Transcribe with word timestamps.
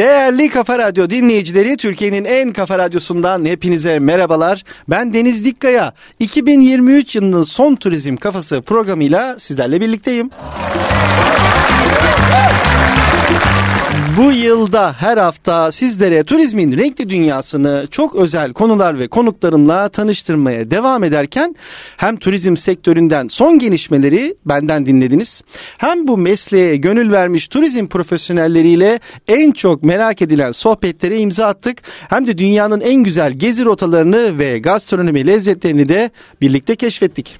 Değerli 0.00 0.48
Kafa 0.48 0.78
Radyo 0.78 1.10
dinleyicileri 1.10 1.76
Türkiye'nin 1.76 2.24
en 2.24 2.52
kafa 2.52 2.78
radyosundan 2.78 3.44
hepinize 3.44 3.98
merhabalar. 3.98 4.64
Ben 4.88 5.12
Deniz 5.12 5.44
Dikkaya. 5.44 5.92
2023 6.18 7.16
yılının 7.16 7.42
son 7.42 7.76
turizm 7.76 8.16
kafası 8.16 8.62
programıyla 8.62 9.38
sizlerle 9.38 9.80
birlikteyim. 9.80 10.30
Bu 14.20 14.32
yılda 14.32 14.92
her 14.92 15.16
hafta 15.16 15.72
sizlere 15.72 16.24
turizmin 16.24 16.78
renkli 16.78 17.10
dünyasını 17.10 17.86
çok 17.90 18.14
özel 18.14 18.52
konular 18.52 18.98
ve 18.98 19.08
konuklarımla 19.08 19.88
tanıştırmaya 19.88 20.70
devam 20.70 21.04
ederken 21.04 21.56
hem 21.96 22.16
turizm 22.16 22.56
sektöründen 22.56 23.28
son 23.28 23.58
gelişmeleri 23.58 24.34
benden 24.46 24.86
dinlediniz. 24.86 25.42
Hem 25.78 26.08
bu 26.08 26.18
mesleğe 26.18 26.76
gönül 26.76 27.12
vermiş 27.12 27.48
turizm 27.48 27.86
profesyonelleriyle 27.86 29.00
en 29.28 29.50
çok 29.50 29.82
merak 29.82 30.22
edilen 30.22 30.52
sohbetlere 30.52 31.18
imza 31.18 31.46
attık. 31.46 31.82
Hem 32.08 32.26
de 32.26 32.38
dünyanın 32.38 32.80
en 32.80 33.02
güzel 33.02 33.32
gezi 33.32 33.64
rotalarını 33.64 34.38
ve 34.38 34.58
gastronomi 34.58 35.26
lezzetlerini 35.26 35.88
de 35.88 36.10
birlikte 36.40 36.76
keşfettik. 36.76 37.36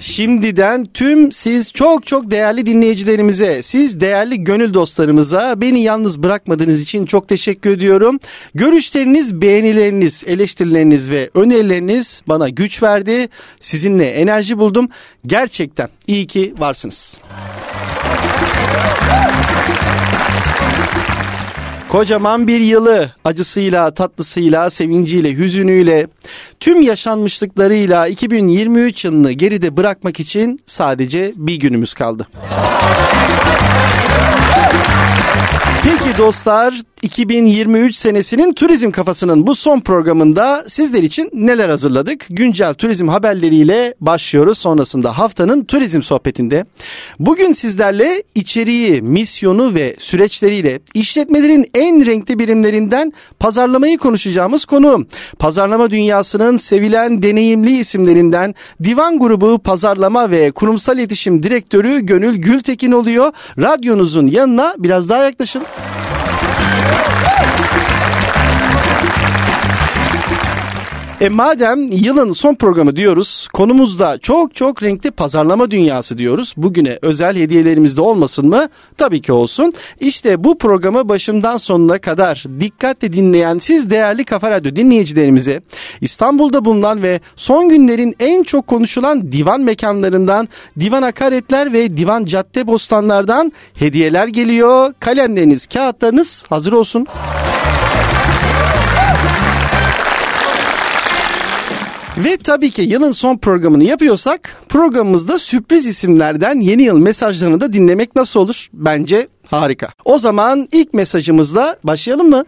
Şimdiden 0.00 0.86
tüm 0.94 1.32
siz 1.32 1.72
çok 1.72 2.06
çok 2.06 2.30
değerli 2.30 2.66
dinleyicilerimize, 2.66 3.62
siz 3.62 4.00
değerli 4.00 4.44
gönül 4.44 4.74
dostlarımıza 4.74 5.60
beni 5.60 5.82
yalnız 5.82 6.22
bırakmadığınız 6.22 6.82
için 6.82 7.06
çok 7.06 7.28
teşekkür 7.28 7.70
ediyorum. 7.70 8.18
Görüşleriniz, 8.54 9.42
beğenileriniz, 9.42 10.24
eleştirileriniz 10.26 11.10
ve 11.10 11.30
önerileriniz 11.34 12.22
bana 12.26 12.48
güç 12.48 12.82
verdi. 12.82 13.28
Sizinle 13.60 14.06
enerji 14.06 14.58
buldum. 14.58 14.88
Gerçekten 15.26 15.88
iyi 16.06 16.26
ki 16.26 16.54
varsınız. 16.58 17.16
Kocaman 21.88 22.48
bir 22.48 22.60
yılı 22.60 23.12
acısıyla, 23.24 23.94
tatlısıyla, 23.94 24.70
sevinciyle, 24.70 25.34
hüzünüyle, 25.34 26.06
tüm 26.60 26.82
yaşanmışlıklarıyla 26.82 28.06
2023 28.06 29.04
yılını 29.04 29.32
geride 29.32 29.76
bırakmak 29.76 30.20
için 30.20 30.60
sadece 30.66 31.32
bir 31.36 31.56
günümüz 31.56 31.94
kaldı. 31.94 32.28
Peki 35.82 36.18
dostlar 36.18 36.82
2023 37.02 37.96
senesinin 37.96 38.52
turizm 38.52 38.90
kafasının 38.90 39.46
bu 39.46 39.54
son 39.54 39.80
programında 39.80 40.64
sizler 40.68 41.02
için 41.02 41.30
neler 41.34 41.68
hazırladık? 41.68 42.26
Güncel 42.30 42.74
turizm 42.74 43.08
haberleriyle 43.08 43.94
başlıyoruz. 44.00 44.58
Sonrasında 44.58 45.18
haftanın 45.18 45.64
turizm 45.64 46.02
sohbetinde. 46.02 46.64
Bugün 47.18 47.52
sizlerle 47.52 48.22
içeriği, 48.34 49.02
misyonu 49.02 49.74
ve 49.74 49.96
süreçleriyle 49.98 50.80
işletmelerin 50.94 51.66
en 51.74 52.06
renkli 52.06 52.38
birimlerinden 52.38 53.12
pazarlamayı 53.40 53.98
konuşacağımız 53.98 54.64
konu. 54.64 55.06
Pazarlama 55.38 55.90
dünyasının 55.90 56.56
sevilen 56.56 57.22
deneyimli 57.22 57.78
isimlerinden 57.78 58.54
Divan 58.84 59.18
Grubu 59.18 59.58
Pazarlama 59.58 60.30
ve 60.30 60.50
Kurumsal 60.50 60.98
İletişim 60.98 61.42
Direktörü 61.42 62.00
Gönül 62.00 62.36
Gültekin 62.36 62.92
oluyor. 62.92 63.32
Radyonuzun 63.58 64.26
yanına 64.26 64.74
biraz 64.78 65.08
daha 65.08 65.24
yaklaşın. 65.24 65.62
Woo! 67.28 67.67
E 71.20 71.28
madem 71.28 71.82
yılın 71.92 72.32
son 72.32 72.54
programı 72.54 72.96
diyoruz, 72.96 73.48
konumuzda 73.52 74.18
çok 74.18 74.54
çok 74.54 74.82
renkli 74.82 75.10
pazarlama 75.10 75.70
dünyası 75.70 76.18
diyoruz. 76.18 76.54
Bugüne 76.56 76.98
özel 77.02 77.36
hediyelerimiz 77.36 77.96
de 77.96 78.00
olmasın 78.00 78.48
mı? 78.48 78.68
Tabii 78.96 79.22
ki 79.22 79.32
olsun. 79.32 79.72
İşte 80.00 80.44
bu 80.44 80.58
programı 80.58 81.08
başından 81.08 81.56
sonuna 81.56 81.98
kadar 81.98 82.44
dikkatle 82.60 83.12
dinleyen 83.12 83.58
siz 83.58 83.90
değerli 83.90 84.24
Kafa 84.24 84.50
Radyo 84.50 84.76
dinleyicilerimize 84.76 85.62
İstanbul'da 86.00 86.64
bulunan 86.64 87.02
ve 87.02 87.20
son 87.36 87.68
günlerin 87.68 88.16
en 88.20 88.42
çok 88.42 88.66
konuşulan 88.66 89.32
divan 89.32 89.60
mekanlarından, 89.60 90.48
divan 90.80 91.02
akaretler 91.02 91.72
ve 91.72 91.96
divan 91.96 92.24
cadde 92.24 92.66
bostanlardan 92.66 93.52
hediyeler 93.78 94.28
geliyor. 94.28 94.92
Kalemleriniz, 95.00 95.66
kağıtlarınız 95.66 96.44
hazır 96.48 96.72
olsun. 96.72 97.06
Ve 102.24 102.36
tabii 102.36 102.70
ki 102.70 102.82
yılın 102.82 103.12
son 103.12 103.38
programını 103.38 103.84
yapıyorsak 103.84 104.40
programımızda 104.68 105.38
sürpriz 105.38 105.86
isimlerden 105.86 106.60
yeni 106.60 106.82
yıl 106.82 106.98
mesajlarını 106.98 107.60
da 107.60 107.72
dinlemek 107.72 108.16
nasıl 108.16 108.40
olur? 108.40 108.68
Bence 108.72 109.28
harika. 109.46 109.88
O 110.04 110.18
zaman 110.18 110.68
ilk 110.72 110.94
mesajımızla 110.94 111.76
başlayalım 111.84 112.30
mı? 112.30 112.44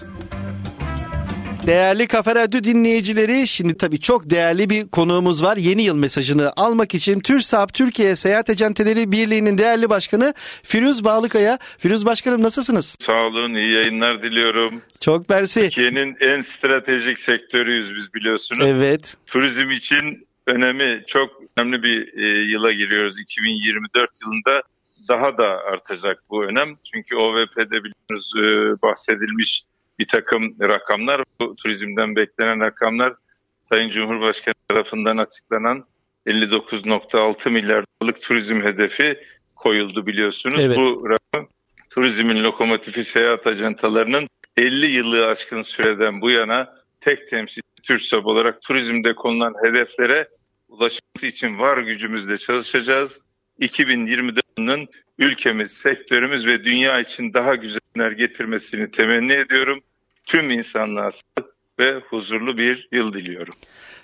Değerli 1.67 2.07
Kafa 2.07 2.35
Radyo 2.35 2.65
dinleyicileri 2.65 3.47
şimdi 3.47 3.77
tabii 3.77 4.01
çok 4.01 4.31
değerli 4.31 4.71
bir 4.71 4.89
konuğumuz 4.89 5.45
var. 5.45 5.57
Yeni 5.57 5.83
yıl 5.83 5.97
mesajını 5.97 6.53
almak 6.57 6.95
için 6.95 7.21
TÜRSAP 7.21 7.75
Türkiye 7.75 8.17
Seyahat 8.17 8.51
Acenteleri 8.51 9.13
Birliği'nin 9.13 9.59
değerli 9.59 9.91
başkanı 9.91 10.35
Firuz 10.63 11.05
Bağlıkaya. 11.05 11.59
Firuz 11.79 12.07
Başkanım 12.07 12.43
nasılsınız? 12.43 12.97
Sağ 13.01 13.27
olun 13.27 13.55
iyi 13.55 13.75
yayınlar 13.75 14.23
diliyorum. 14.23 14.83
Çok 15.01 15.29
mersi. 15.29 15.61
Türkiye'nin 15.61 16.17
en 16.21 16.41
stratejik 16.41 17.19
sektörüyüz 17.19 17.95
biz 17.95 18.15
biliyorsunuz. 18.15 18.65
Evet. 18.67 19.17
Turizm 19.27 19.71
için 19.71 20.27
önemi 20.47 21.05
çok 21.07 21.31
önemli 21.59 21.83
bir 21.83 22.19
e, 22.23 22.51
yıla 22.53 22.73
giriyoruz. 22.73 23.19
2024 23.21 24.11
yılında 24.23 24.63
daha 25.09 25.39
da 25.39 25.47
artacak 25.73 26.23
bu 26.31 26.45
önem. 26.45 26.77
Çünkü 26.95 27.17
OVP'de 27.17 27.85
biliyorsunuz 27.85 28.33
e, 28.37 28.43
bahsedilmiş 28.83 29.65
bir 30.01 30.07
takım 30.07 30.57
rakamlar, 30.61 31.23
bu 31.41 31.57
turizmden 31.57 32.17
beklenen 32.17 32.61
rakamlar 32.61 33.15
Sayın 33.63 33.91
Cumhurbaşkanı 33.91 34.55
tarafından 34.69 35.17
açıklanan 35.17 35.85
59.6 36.27 37.51
milyar 37.51 37.85
dolarlık 38.03 38.23
turizm 38.23 38.63
hedefi 38.63 39.19
koyuldu 39.57 40.07
biliyorsunuz. 40.07 40.65
Evet. 40.65 40.77
Bu 40.77 41.11
rakam 41.11 41.49
turizmin 41.91 42.45
lokomotifi 42.45 43.05
seyahat 43.05 43.47
ajantalarının 43.47 44.29
50 44.57 44.87
yılı 44.87 45.27
aşkın 45.27 45.63
süreden 45.63 46.21
bu 46.21 46.31
yana 46.31 46.75
tek 47.01 47.31
temsil 47.31 47.63
TÜRSAP 47.83 48.27
olarak 48.27 48.63
turizmde 48.63 49.15
konulan 49.15 49.55
hedeflere 49.65 50.29
ulaşması 50.69 51.27
için 51.27 51.59
var 51.59 51.79
gücümüzle 51.79 52.39
çalışacağız. 52.39 53.21
2024 53.59 54.45
yılının 54.59 54.89
ülkemiz, 55.19 55.73
sektörümüz 55.73 56.47
ve 56.47 56.65
dünya 56.65 57.01
için 57.01 57.33
daha 57.35 57.55
güzel 57.55 57.81
günler 57.95 58.13
getirmesini 58.13 58.91
temenni 58.91 59.33
ediyorum. 59.33 59.81
Tüm 60.31 60.51
insanlığa 60.51 61.11
sağlık 61.11 61.55
ve 61.79 62.01
huzurlu 62.11 62.59
bir 62.59 62.89
yıl 62.93 63.13
diliyorum. 63.13 63.55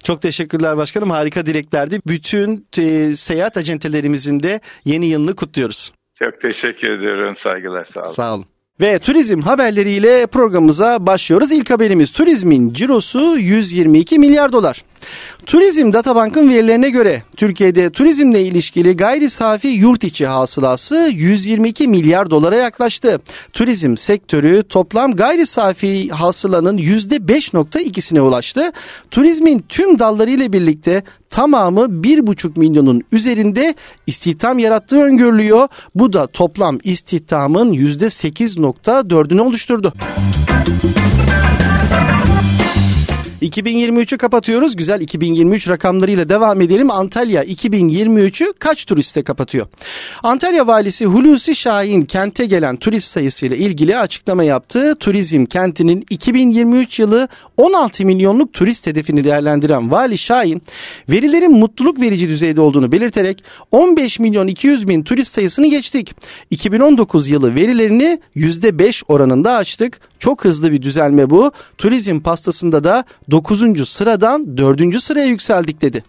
Çok 0.03 0.22
teşekkürler 0.22 0.76
başkanım. 0.76 1.10
Harika 1.10 1.47
dileklerdi. 1.47 2.00
Bütün 2.06 2.66
e, 2.78 3.14
seyahat 3.14 3.56
acentelerimizin 3.56 4.42
de 4.42 4.60
yeni 4.84 5.06
yılını 5.06 5.37
kutluyoruz. 5.37 5.92
Çok 6.19 6.41
teşekkür 6.41 6.91
ediyorum. 6.91 7.34
Saygılar. 7.38 7.84
Sağ 7.84 8.00
olun. 8.00 8.12
Sağ 8.12 8.34
olun. 8.34 8.47
Ve 8.81 8.98
turizm 8.98 9.41
haberleriyle 9.41 10.26
programımıza 10.26 11.06
başlıyoruz. 11.06 11.53
İlk 11.53 11.70
haberimiz 11.70 12.12
turizmin 12.12 12.72
cirosu 12.72 13.38
122 13.38 14.19
milyar 14.19 14.53
dolar. 14.53 14.84
Turizm 15.47 15.93
Databank'ın 15.93 16.51
verilerine 16.51 16.91
göre 16.91 17.23
Türkiye'de 17.37 17.91
turizmle 17.91 18.43
ilişkili 18.43 18.97
gayri 18.97 19.31
safi 19.31 19.69
yurt 19.69 20.05
içi 20.05 20.27
hasılası 20.27 21.11
122 21.12 21.89
milyar 21.89 22.31
dolara 22.31 22.57
yaklaştı. 22.57 23.21
Turizm 23.53 23.97
sektörü 23.97 24.62
toplam 24.69 25.12
gayri 25.12 25.47
safi 25.47 26.09
hasılanın 26.09 26.79
%5.2'sine 26.79 28.21
ulaştı. 28.21 28.73
Turizmin 29.11 29.65
tüm 29.69 29.99
dallarıyla 29.99 30.53
birlikte 30.53 31.03
tamamı 31.31 31.81
1,5 31.81 32.59
milyonun 32.59 33.03
üzerinde 33.12 33.75
istihdam 34.06 34.59
yarattığı 34.59 35.03
öngörülüyor. 35.03 35.69
Bu 35.94 36.12
da 36.12 36.26
toplam 36.26 36.79
istihdamın 36.85 37.73
%8.4'ünü 37.73 39.41
oluşturdu. 39.41 39.93
2023'ü 43.43 44.19
kapatıyoruz. 44.19 44.77
Güzel 44.77 45.00
2023 45.00 45.69
rakamlarıyla 45.69 46.29
devam 46.29 46.61
edelim. 46.61 46.91
Antalya 46.91 47.44
2023'ü 47.44 48.53
kaç 48.59 48.85
turiste 48.85 49.23
kapatıyor? 49.23 49.67
Antalya 50.23 50.67
valisi 50.67 51.06
Hulusi 51.06 51.56
Şahin 51.56 52.03
kente 52.03 52.47
gelen 52.47 52.77
turist 52.77 53.09
sayısıyla 53.09 53.56
ilgili 53.56 53.99
açıklama 53.99 54.44
yaptı. 54.44 54.94
Turizm 55.00 55.44
kentinin 55.44 56.06
2023 56.11 56.99
yılı 56.99 57.29
16 57.56 58.06
milyonluk 58.06 58.53
turist 58.53 58.87
hedefini 58.87 59.25
değerlendiren 59.25 59.91
vali 59.91 60.19
Şahin 60.19 60.62
verilerin 61.09 61.53
mutluluk 61.53 62.00
verici 62.00 62.29
düzeyde 62.29 62.61
olduğunu 62.61 62.93
belirterek 62.93 63.44
15 63.73 64.19
milyon 64.19 64.47
200 64.47 64.89
bin 64.89 65.03
turist 65.03 65.35
sayısını 65.35 65.67
geçtik. 65.67 66.15
2019 66.50 67.29
yılı 67.29 67.55
verilerini 67.55 68.19
%5 68.37 69.03
oranında 69.09 69.56
açtık. 69.56 70.00
Çok 70.19 70.44
hızlı 70.44 70.73
bir 70.73 70.82
düzelme 70.82 71.31
bu. 71.31 71.53
Turizm 71.79 72.21
pastasında 72.21 72.85
da 72.85 73.05
9. 73.31 73.88
sıradan 73.88 74.56
4. 74.56 75.02
sıraya 75.02 75.26
yükseldik 75.26 75.82
dedi. 75.82 76.05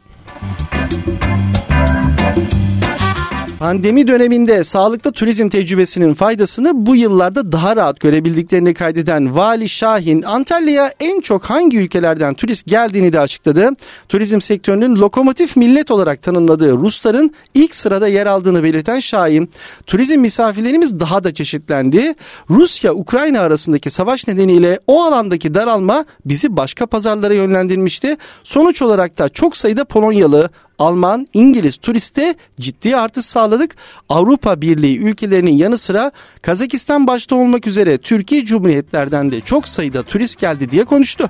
Pandemi 3.59 4.07
döneminde 4.07 4.63
sağlıklı 4.63 5.11
turizm 5.11 5.49
tecrübesinin 5.49 6.13
faydasını 6.13 6.85
bu 6.85 6.95
yıllarda 6.95 7.51
daha 7.51 7.75
rahat 7.75 7.99
görebildiklerini 7.99 8.73
kaydeden 8.73 9.35
Vali 9.35 9.69
Şahin, 9.69 10.21
Antalya'ya 10.21 10.93
en 10.99 11.21
çok 11.21 11.43
hangi 11.43 11.77
ülkelerden 11.77 12.33
turist 12.33 12.65
geldiğini 12.65 13.13
de 13.13 13.19
açıkladı. 13.19 13.69
Turizm 14.09 14.41
sektörünün 14.41 14.95
lokomotif 14.95 15.55
millet 15.55 15.91
olarak 15.91 16.21
tanımladığı 16.21 16.73
Rusların 16.73 17.31
ilk 17.53 17.75
sırada 17.75 18.07
yer 18.07 18.25
aldığını 18.25 18.63
belirten 18.63 18.99
Şahin, 18.99 19.49
turizm 19.87 20.19
misafirlerimiz 20.19 20.99
daha 20.99 21.23
da 21.23 21.33
çeşitlendi. 21.33 22.13
Rusya-Ukrayna 22.49 23.39
arasındaki 23.39 23.89
savaş 23.89 24.27
nedeniyle 24.27 24.79
o 24.87 25.03
alandaki 25.03 25.53
daralma 25.53 26.05
bizi 26.25 26.57
başka 26.57 26.85
pazarlara 26.85 27.33
yönlendirmişti. 27.33 28.17
Sonuç 28.43 28.81
olarak 28.81 29.17
da 29.17 29.29
çok 29.29 29.57
sayıda 29.57 29.85
Polonyalı, 29.85 30.49
Alman, 30.79 31.27
İngiliz 31.33 31.77
turiste 31.77 32.35
ciddi 32.59 32.95
artış 32.95 33.25
sağladık. 33.25 33.75
Avrupa 34.09 34.61
Birliği 34.61 34.99
ülkelerinin 34.99 35.51
yanı 35.51 35.77
sıra 35.77 36.11
Kazakistan 36.41 37.07
başta 37.07 37.35
olmak 37.35 37.67
üzere 37.67 37.97
Türkiye 37.97 38.45
Cumhuriyetlerden 38.45 39.31
de 39.31 39.41
çok 39.41 39.67
sayıda 39.67 40.03
turist 40.03 40.39
geldi 40.39 40.71
diye 40.71 40.85
konuştu. 40.85 41.29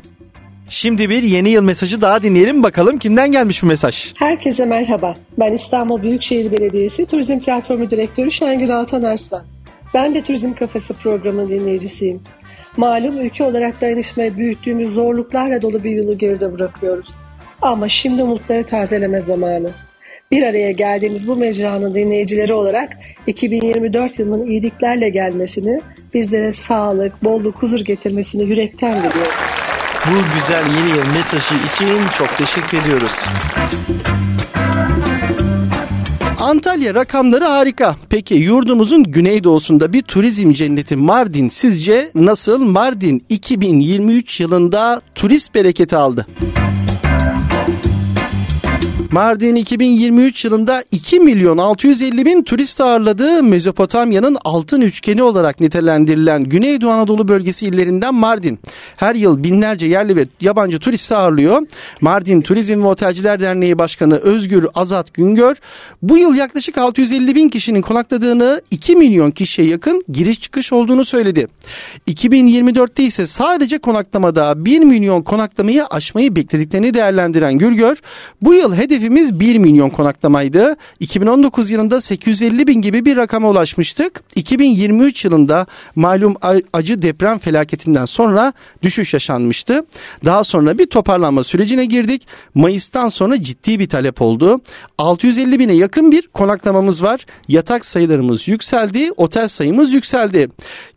Şimdi 0.70 1.10
bir 1.10 1.24
yeni 1.24 1.50
yıl 1.50 1.64
mesajı 1.64 2.02
daha 2.02 2.24
dinleyelim 2.24 2.64
bakalım 2.64 2.98
kimden 2.98 3.32
gelmiş 3.32 3.64
bu 3.64 3.68
mesaj. 3.68 4.14
Herkese 4.16 4.66
merhaba. 4.66 5.14
Ben 5.40 5.54
İstanbul 5.54 6.02
Büyükşehir 6.02 6.52
Belediyesi 6.52 7.06
Turizm 7.06 7.40
Platformu 7.40 7.90
Direktörü 7.90 8.32
Şengül 8.32 8.78
Altan 8.78 9.02
Arslan. 9.02 9.44
Ben 9.94 10.16
de 10.16 10.24
Turizm 10.24 10.54
Kafası 10.54 10.94
programının 10.94 11.50
dinleyicisiyim. 11.50 12.22
Malum 12.78 13.18
ülke 13.18 13.44
olarak 13.44 13.82
dayanışmaya 13.82 14.38
büyüttüğümüz 14.38 14.94
zorluklarla 14.94 15.62
dolu 15.62 15.84
bir 15.84 15.92
yılı 15.92 16.18
geride 16.18 16.54
bırakıyoruz. 16.54 17.08
Ama 17.62 17.90
şimdi 17.90 18.24
umutları 18.24 18.66
tazeleme 18.66 19.22
zamanı. 19.22 19.70
Bir 20.32 20.44
araya 20.44 20.72
geldiğimiz 20.72 21.28
bu 21.28 21.36
mecranın 21.36 21.96
dinleyicileri 21.96 22.54
olarak 22.54 22.98
2024 23.28 24.20
yılının 24.20 24.46
iyiliklerle 24.52 25.10
gelmesini, 25.10 25.82
bizlere 26.14 26.54
sağlık, 26.54 27.24
bolluk, 27.24 27.56
huzur 27.64 27.80
getirmesini 27.80 28.44
yürekten 28.44 28.94
diliyorum. 28.94 29.32
Bu 30.06 30.36
güzel 30.36 30.64
yeni 30.78 30.98
yıl 30.98 31.14
mesajı 31.16 31.56
için 31.56 32.08
çok 32.18 32.38
teşekkür 32.38 32.82
ediyoruz. 32.82 33.26
Antalya 36.40 36.96
rakamları 36.96 37.46
harika. 37.46 37.96
Peki 38.10 38.34
yurdumuzun 38.34 39.04
güneydoğusunda 39.04 39.94
bir 39.94 40.02
turizm 40.02 40.52
cenneti 40.52 40.96
Mardin 40.96 41.48
sizce 41.48 42.12
nasıl? 42.16 42.64
Mardin 42.64 43.26
2023 43.30 44.40
yılında 44.40 45.02
turist 45.16 45.56
bereketi 45.56 45.96
aldı. 45.96 46.28
Mardin 49.12 49.56
2023 49.56 50.46
yılında 50.46 50.84
2 50.92 51.20
milyon 51.20 51.58
650 51.58 52.26
bin 52.26 52.44
turist 52.44 52.82
ağırladığı 52.82 53.44
Mezopotamya'nın 53.44 54.38
altın 54.46 54.82
üçgeni 54.82 55.24
olarak 55.24 55.60
nitelendirilen 55.60 56.44
Güneydoğu 56.44 56.90
Anadolu 56.90 57.28
bölgesi 57.28 57.66
illerinden 57.66 58.16
Mardin. 58.16 58.60
Her 58.96 59.16
yıl 59.16 59.44
binlerce 59.44 59.86
yerli 59.86 60.16
ve 60.16 60.26
yabancı 60.42 60.80
turist 60.80 61.12
ağırlıyor. 61.12 61.62
Mardin 62.02 62.42
Turizm 62.42 62.84
ve 62.84 62.88
Otelciler 62.88 63.40
Derneği 63.40 63.78
Başkanı 63.78 64.16
Özgür 64.16 64.68
Azat 64.76 65.14
Güngör 65.14 65.56
bu 66.02 66.18
yıl 66.18 66.36
yaklaşık 66.36 66.78
650 66.78 67.36
bin 67.36 67.50
kişinin 67.50 67.82
konakladığını 67.82 68.62
2 68.72 68.96
milyon 68.96 69.32
kişiye 69.32 69.68
yakın 69.68 70.04
giriş 70.12 70.42
çıkış 70.42 70.74
olduğunu 70.74 71.06
söyledi. 71.06 71.48
2024'te 72.08 73.04
ise 73.04 73.28
sadece 73.28 73.78
konaklamada 73.78 74.66
1 74.66 74.80
milyon 74.80 75.22
konaklamayı 75.22 75.86
aşmayı 75.86 76.36
beklediklerini 76.36 76.94
değerlendiren 76.94 77.58
Gürgör 77.58 77.98
bu 78.42 78.54
yıl 78.54 78.76
hedefi 78.76 78.97
hedefimiz 78.98 79.40
1 79.40 79.58
milyon 79.58 79.90
konaklamaydı. 79.90 80.76
2019 81.00 81.70
yılında 81.70 82.02
850 82.02 82.68
bin 82.68 82.82
gibi 82.82 83.06
bir 83.06 83.18
rakama 83.18 83.50
ulaşmıştık. 83.50 84.24
2023 84.36 85.26
yılında 85.26 85.66
malum 85.96 86.36
acı 86.74 87.02
deprem 87.02 87.40
felaketinden 87.40 88.06
sonra 88.06 88.54
düşüş 88.84 89.14
yaşanmıştı. 89.14 89.86
Daha 90.26 90.44
sonra 90.44 90.78
bir 90.78 90.86
toparlanma 90.86 91.44
sürecine 91.44 91.86
girdik. 91.86 92.28
Mayıs'tan 92.56 93.10
sonra 93.10 93.44
ciddi 93.44 93.80
bir 93.80 93.90
talep 93.90 94.22
oldu. 94.22 94.62
650 94.98 95.60
bine 95.60 95.74
yakın 95.74 96.12
bir 96.12 96.28
konaklamamız 96.28 97.04
var. 97.04 97.26
Yatak 97.48 97.86
sayılarımız 97.86 98.48
yükseldi, 98.48 99.12
otel 99.18 99.48
sayımız 99.48 99.94
yükseldi. 99.94 100.50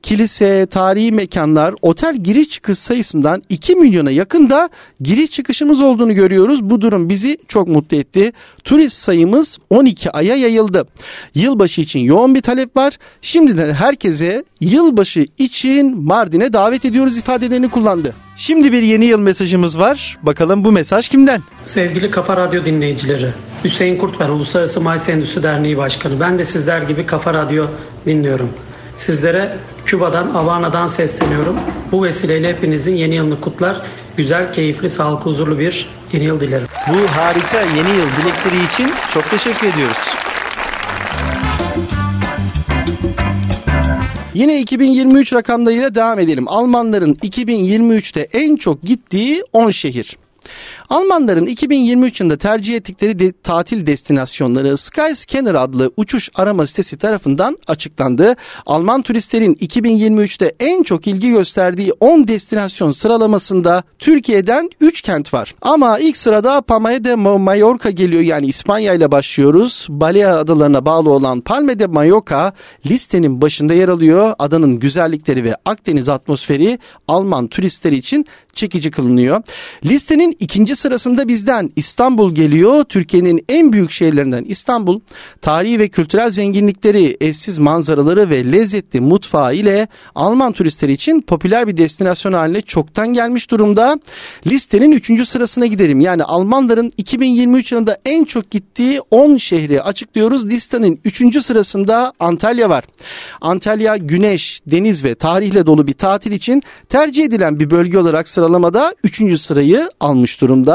Kilise, 0.02 0.66
tarihi 0.66 1.12
mekanlar, 1.12 1.74
otel 1.82 2.16
giriş 2.16 2.50
çıkış 2.50 2.78
sayısından 2.78 3.42
2 3.48 3.74
milyona 3.76 4.10
yakın 4.10 4.50
da 4.50 4.68
giriş 5.00 5.30
çıkışımız 5.30 5.80
olduğunu 5.80 6.14
görüyoruz. 6.14 6.70
Bu 6.70 6.80
durum 6.80 7.08
bizi 7.08 7.38
çok 7.48 7.68
mutlu 7.68 7.89
mutlu 7.90 7.96
etti. 7.96 8.32
Turist 8.64 8.96
sayımız 8.96 9.58
12 9.70 10.10
aya 10.10 10.36
yayıldı. 10.36 10.86
Yılbaşı 11.34 11.80
için 11.80 12.00
yoğun 12.00 12.34
bir 12.34 12.42
talep 12.42 12.76
var. 12.76 12.98
Şimdiden 13.22 13.72
herkese 13.74 14.44
yılbaşı 14.60 15.26
için 15.38 16.02
Mardin'e 16.04 16.52
davet 16.52 16.84
ediyoruz 16.84 17.16
ifadelerini 17.16 17.70
kullandı. 17.70 18.14
Şimdi 18.36 18.72
bir 18.72 18.82
yeni 18.82 19.04
yıl 19.04 19.20
mesajımız 19.20 19.78
var. 19.78 20.18
Bakalım 20.22 20.64
bu 20.64 20.72
mesaj 20.72 21.08
kimden? 21.08 21.42
Sevgili 21.64 22.10
Kafa 22.10 22.36
Radyo 22.36 22.64
dinleyicileri. 22.64 23.32
Hüseyin 23.64 23.98
Kurt 23.98 24.20
Uluslararası 24.20 24.80
Mayıs 24.80 25.08
Endüstri 25.08 25.42
Derneği 25.42 25.76
Başkanı. 25.76 26.20
Ben 26.20 26.38
de 26.38 26.44
sizler 26.44 26.82
gibi 26.82 27.06
Kafa 27.06 27.34
Radyo 27.34 27.66
dinliyorum. 28.06 28.50
Sizlere 28.98 29.56
Küba'dan, 29.84 30.30
Havana'dan 30.30 30.86
sesleniyorum. 30.86 31.56
Bu 31.92 32.04
vesileyle 32.04 32.48
hepinizin 32.48 32.94
yeni 32.94 33.14
yılını 33.14 33.40
kutlar. 33.40 33.82
Güzel, 34.16 34.52
keyifli, 34.52 34.90
sağlıklı, 34.90 35.30
huzurlu 35.30 35.58
bir 35.58 35.88
yeni 36.12 36.24
yıl 36.24 36.40
dilerim. 36.40 36.66
Bu 36.88 37.08
harika 37.08 37.60
yeni 37.60 37.98
yıl 37.98 38.06
dilekleri 38.06 38.64
için 38.72 38.90
çok 39.14 39.30
teşekkür 39.30 39.68
ediyoruz. 39.68 40.08
Yine 44.34 44.60
2023 44.60 45.32
rakamlarıyla 45.32 45.94
devam 45.94 46.18
edelim. 46.18 46.48
Almanların 46.48 47.14
2023'te 47.14 48.20
en 48.20 48.56
çok 48.56 48.82
gittiği 48.82 49.44
10 49.52 49.70
şehir. 49.70 50.16
Almanların 50.90 51.46
2023 51.46 52.20
yılında 52.20 52.36
tercih 52.36 52.76
ettikleri 52.76 53.18
de, 53.18 53.32
tatil 53.42 53.86
destinasyonları 53.86 54.76
Skyscanner 54.76 55.54
adlı 55.54 55.92
uçuş 55.96 56.30
arama 56.34 56.66
sitesi 56.66 56.98
tarafından 56.98 57.58
açıklandı. 57.66 58.36
Alman 58.66 59.02
turistlerin 59.02 59.54
2023'te 59.54 60.54
en 60.60 60.82
çok 60.82 61.06
ilgi 61.06 61.30
gösterdiği 61.30 61.92
10 62.00 62.28
destinasyon 62.28 62.92
sıralamasında 62.92 63.82
Türkiye'den 63.98 64.70
3 64.80 65.00
kent 65.00 65.34
var. 65.34 65.54
Ama 65.62 65.98
ilk 65.98 66.16
sırada 66.16 66.60
Palma 66.60 66.90
de 67.04 67.14
Mallorca 67.14 67.90
geliyor 67.90 68.22
yani 68.22 68.46
İspanya 68.46 68.94
ile 68.94 69.12
başlıyoruz. 69.12 69.86
Balear 69.88 70.38
adalarına 70.38 70.86
bağlı 70.86 71.10
olan 71.10 71.40
Palma 71.40 71.78
de 71.78 71.86
Mallorca 71.86 72.52
listenin 72.86 73.42
başında 73.42 73.74
yer 73.74 73.88
alıyor. 73.88 74.34
Adanın 74.38 74.78
güzellikleri 74.78 75.44
ve 75.44 75.56
Akdeniz 75.64 76.08
atmosferi 76.08 76.78
Alman 77.08 77.48
turistleri 77.48 77.96
için 77.96 78.26
çekici 78.54 78.90
kılınıyor. 78.90 79.42
Listenin 79.84 80.36
ikinci 80.38 80.76
sırasında 80.80 81.28
bizden 81.28 81.70
İstanbul 81.76 82.34
geliyor. 82.34 82.84
Türkiye'nin 82.84 83.44
en 83.48 83.72
büyük 83.72 83.90
şehirlerinden 83.90 84.44
İstanbul. 84.44 85.00
Tarihi 85.40 85.78
ve 85.78 85.88
kültürel 85.88 86.30
zenginlikleri, 86.30 87.16
eşsiz 87.20 87.58
manzaraları 87.58 88.30
ve 88.30 88.52
lezzetli 88.52 89.00
mutfağı 89.00 89.54
ile 89.54 89.88
Alman 90.14 90.52
turistleri 90.52 90.92
için 90.92 91.20
popüler 91.20 91.66
bir 91.66 91.76
destinasyon 91.76 92.32
haline 92.32 92.60
çoktan 92.60 93.08
gelmiş 93.08 93.50
durumda. 93.50 93.98
Listenin 94.46 94.92
üçüncü 94.92 95.26
sırasına 95.26 95.66
gidelim. 95.66 96.00
Yani 96.00 96.24
Almanların 96.24 96.92
2023 96.96 97.72
yılında 97.72 97.98
en 98.04 98.24
çok 98.24 98.50
gittiği 98.50 99.00
10 99.10 99.36
şehri 99.36 99.82
açıklıyoruz. 99.82 100.48
Listenin 100.48 101.00
üçüncü 101.04 101.42
sırasında 101.42 102.12
Antalya 102.20 102.70
var. 102.70 102.84
Antalya 103.40 103.96
güneş, 103.96 104.60
deniz 104.66 105.04
ve 105.04 105.14
tarihle 105.14 105.66
dolu 105.66 105.86
bir 105.86 105.92
tatil 105.92 106.32
için 106.32 106.62
tercih 106.88 107.24
edilen 107.24 107.60
bir 107.60 107.70
bölge 107.70 107.98
olarak 107.98 108.28
sıralamada 108.28 108.94
3. 109.04 109.40
sırayı 109.40 109.90
almış 110.00 110.40
durumda. 110.40 110.69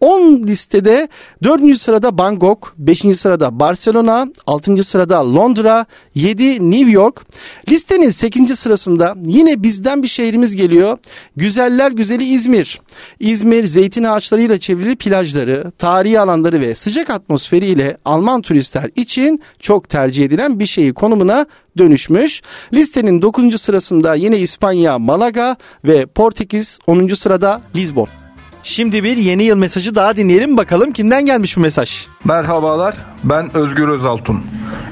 10 0.00 0.42
listede 0.46 1.08
4. 1.42 1.78
sırada 1.78 2.18
Bangkok, 2.18 2.74
5. 2.78 2.98
sırada 2.98 3.60
Barcelona, 3.60 4.26
6. 4.46 4.84
sırada 4.84 5.34
Londra, 5.34 5.86
7 6.14 6.70
New 6.70 6.90
York. 6.90 7.26
Listenin 7.68 8.10
8. 8.10 8.58
sırasında 8.58 9.14
yine 9.26 9.62
bizden 9.62 10.02
bir 10.02 10.08
şehrimiz 10.08 10.56
geliyor. 10.56 10.98
Güzeller 11.36 11.90
güzeli 11.90 12.24
İzmir. 12.24 12.80
İzmir 13.20 13.64
zeytin 13.64 14.04
ağaçlarıyla 14.04 14.58
çevrili 14.58 14.96
plajları, 14.96 15.72
tarihi 15.78 16.20
alanları 16.20 16.60
ve 16.60 16.74
sıcak 16.74 17.10
atmosferiyle 17.10 17.96
Alman 18.04 18.42
turistler 18.42 18.90
için 18.96 19.42
çok 19.58 19.88
tercih 19.88 20.24
edilen 20.24 20.60
bir 20.60 20.66
şehir 20.66 20.94
konumuna 20.94 21.46
dönüşmüş. 21.78 22.42
Listenin 22.72 23.22
9. 23.22 23.60
sırasında 23.60 24.14
yine 24.14 24.38
İspanya, 24.38 24.98
Malaga 24.98 25.56
ve 25.84 26.06
Portekiz 26.06 26.78
10. 26.86 27.08
sırada 27.08 27.60
Lisbon. 27.76 28.25
Şimdi 28.66 29.04
bir 29.04 29.16
yeni 29.16 29.44
yıl 29.44 29.56
mesajı 29.56 29.94
daha 29.94 30.16
dinleyelim 30.16 30.56
bakalım 30.56 30.92
kimden 30.92 31.26
gelmiş 31.26 31.56
bu 31.56 31.60
mesaj. 31.60 32.06
Merhabalar 32.24 32.96
ben 33.24 33.56
Özgür 33.56 33.88
Özaltun. 33.88 34.42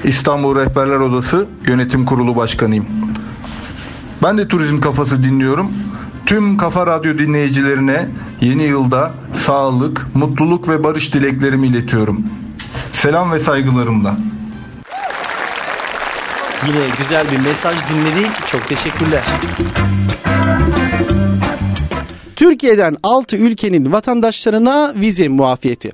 İstanbul 0.03 0.55
Rehberler 0.55 0.95
Odası 0.95 1.47
Yönetim 1.67 2.05
Kurulu 2.05 2.35
Başkanıyım. 2.35 2.85
Ben 4.23 4.37
de 4.37 4.47
turizm 4.47 4.79
kafası 4.79 5.23
dinliyorum. 5.23 5.71
Tüm 6.25 6.57
Kafa 6.57 6.87
Radyo 6.87 7.17
dinleyicilerine 7.17 8.09
yeni 8.41 8.63
yılda 8.63 9.11
sağlık, 9.33 10.15
mutluluk 10.15 10.69
ve 10.69 10.83
barış 10.83 11.13
dileklerimi 11.13 11.67
iletiyorum. 11.67 12.23
Selam 12.93 13.31
ve 13.31 13.39
saygılarımla. 13.39 14.17
Yine 16.67 16.79
güzel 16.97 17.25
bir 17.31 17.37
mesaj 17.37 17.77
dinledik. 17.89 18.47
Çok 18.47 18.67
teşekkürler. 18.67 19.23
Türkiye'den 22.35 22.97
6 23.03 23.37
ülkenin 23.37 23.91
vatandaşlarına 23.91 24.93
vize 24.95 25.27
muafiyeti. 25.27 25.91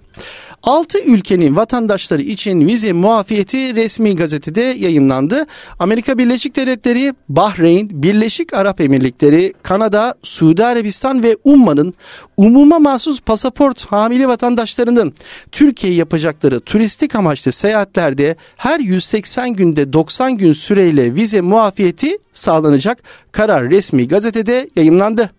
6 0.64 1.04
ülkenin 1.04 1.56
vatandaşları 1.56 2.22
için 2.22 2.68
vize 2.68 2.94
muafiyeti 2.94 3.76
resmi 3.76 4.16
gazetede 4.16 4.62
yayınlandı. 4.62 5.46
Amerika 5.80 6.18
Birleşik 6.18 6.56
Devletleri, 6.56 7.14
Bahreyn, 7.30 7.90
Birleşik 7.92 8.54
Arap 8.54 8.82
Emirlikleri, 8.82 9.54
Kanada, 9.64 10.16
Suudi 10.24 10.66
Arabistan 10.66 11.24
ve 11.24 11.38
Umman'ın 11.44 11.94
umuma 12.38 12.80
mahsus 12.80 13.22
pasaport 13.22 13.86
hamile 13.86 14.28
vatandaşlarının 14.28 15.14
Türkiye 15.52 15.94
yapacakları 15.94 16.60
turistik 16.60 17.16
amaçlı 17.16 17.52
seyahatlerde 17.52 18.36
her 18.58 18.80
180 18.80 19.50
günde 19.50 19.94
90 19.94 20.38
gün 20.38 20.54
süreyle 20.54 21.16
vize 21.16 21.42
muafiyeti 21.42 22.18
sağlanacak. 22.34 23.04
Karar 23.32 23.70
resmi 23.70 24.08
gazetede 24.08 24.70
yayınlandı. 24.76 25.32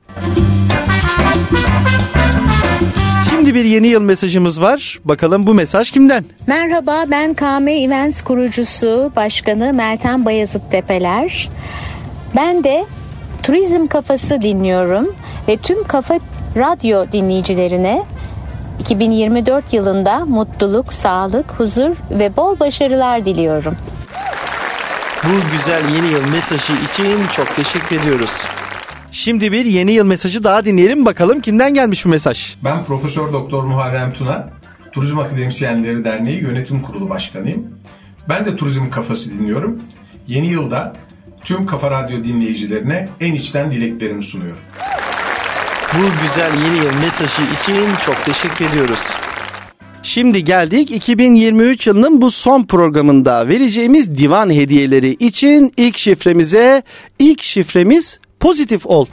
Şimdi 3.31 3.55
bir 3.55 3.65
yeni 3.65 3.87
yıl 3.87 4.03
mesajımız 4.03 4.61
var. 4.61 5.01
Bakalım 5.05 5.47
bu 5.47 5.55
mesaj 5.55 5.91
kimden? 5.91 6.25
Merhaba 6.47 7.05
ben 7.11 7.35
KM 7.35 7.69
Events 7.69 8.23
kurucusu 8.23 9.13
başkanı 9.17 9.73
Meltem 9.73 10.25
Bayazıt 10.25 10.71
Tepeler. 10.71 11.49
Ben 12.37 12.65
de 12.65 12.87
Turizm 13.43 13.87
Kafası 13.87 14.41
dinliyorum 14.41 15.15
ve 15.49 15.57
tüm 15.57 15.85
Kafa 15.85 16.19
Radyo 16.57 17.13
dinleyicilerine 17.13 18.03
2024 18.81 19.73
yılında 19.75 20.21
mutluluk, 20.21 20.93
sağlık, 20.93 21.53
huzur 21.53 21.97
ve 22.11 22.37
bol 22.37 22.61
başarılar 22.61 23.25
diliyorum. 23.25 23.77
Bu 25.25 25.53
güzel 25.53 25.89
yeni 25.95 26.07
yıl 26.07 26.31
mesajı 26.31 26.73
için 26.73 27.27
çok 27.33 27.57
teşekkür 27.57 28.01
ediyoruz. 28.01 28.31
Şimdi 29.13 29.53
bir 29.53 29.65
yeni 29.65 29.93
yıl 29.93 30.07
mesajı 30.07 30.45
daha 30.45 30.65
dinleyelim 30.65 31.07
bakalım 31.07 31.41
kimden 31.41 31.75
gelmiş 31.75 32.05
bu 32.05 32.09
mesaj. 32.09 32.57
Ben 32.65 32.85
Profesör 32.85 33.33
Doktor 33.33 33.63
Muharrem 33.63 34.13
Tuna, 34.13 34.51
Turizm 34.93 35.19
Akademisyenleri 35.19 36.05
Derneği 36.05 36.43
Yönetim 36.43 36.83
Kurulu 36.83 37.09
Başkanıyım. 37.09 37.69
Ben 38.29 38.47
de 38.47 38.57
Turizm 38.57 38.91
Kafası 38.91 39.31
dinliyorum. 39.31 39.83
Yeni 40.27 40.47
yılda 40.47 40.93
tüm 41.45 41.67
Kafa 41.67 41.91
Radyo 41.91 42.25
dinleyicilerine 42.25 43.09
en 43.21 43.35
içten 43.35 43.71
dileklerimi 43.71 44.23
sunuyorum. 44.23 44.63
Bu 45.95 46.23
güzel 46.23 46.51
yeni 46.65 46.77
yıl 46.77 47.01
mesajı 47.01 47.43
için 47.43 47.87
çok 48.07 48.25
teşekkür 48.25 48.65
ediyoruz. 48.65 49.01
Şimdi 50.03 50.45
geldik 50.45 50.91
2023 50.91 51.87
yılının 51.87 52.21
bu 52.21 52.31
son 52.31 52.65
programında 52.65 53.49
vereceğimiz 53.49 54.19
divan 54.19 54.51
hediyeleri 54.51 55.11
için 55.11 55.73
ilk 55.77 55.99
şifremize. 55.99 56.83
İlk 57.19 57.43
şifremiz 57.43 58.19
pozitif 58.43 58.87
ol. 58.87 59.07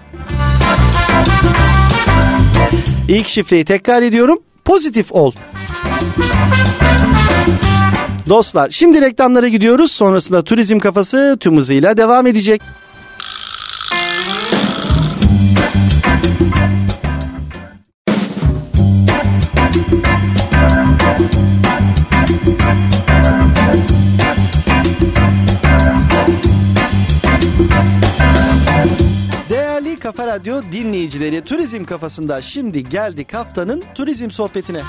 İlk 3.07 3.27
şifreyi 3.27 3.65
tekrar 3.65 4.01
ediyorum. 4.01 4.39
Pozitif 4.65 5.11
ol. 5.11 5.31
Dostlar 8.29 8.69
şimdi 8.69 9.01
reklamlara 9.01 9.47
gidiyoruz. 9.47 9.91
Sonrasında 9.91 10.43
turizm 10.43 10.79
kafası 10.79 11.37
tüm 11.39 11.57
hızıyla 11.57 11.97
devam 11.97 12.27
edecek. 12.27 12.61
Kafa 30.09 30.27
Radyo 30.27 30.61
dinleyicileri 30.71 31.41
turizm 31.41 31.85
kafasında 31.85 32.41
şimdi 32.41 32.89
geldik 32.89 33.33
haftanın 33.33 33.83
turizm 33.95 34.31
sohbetine. 34.31 34.81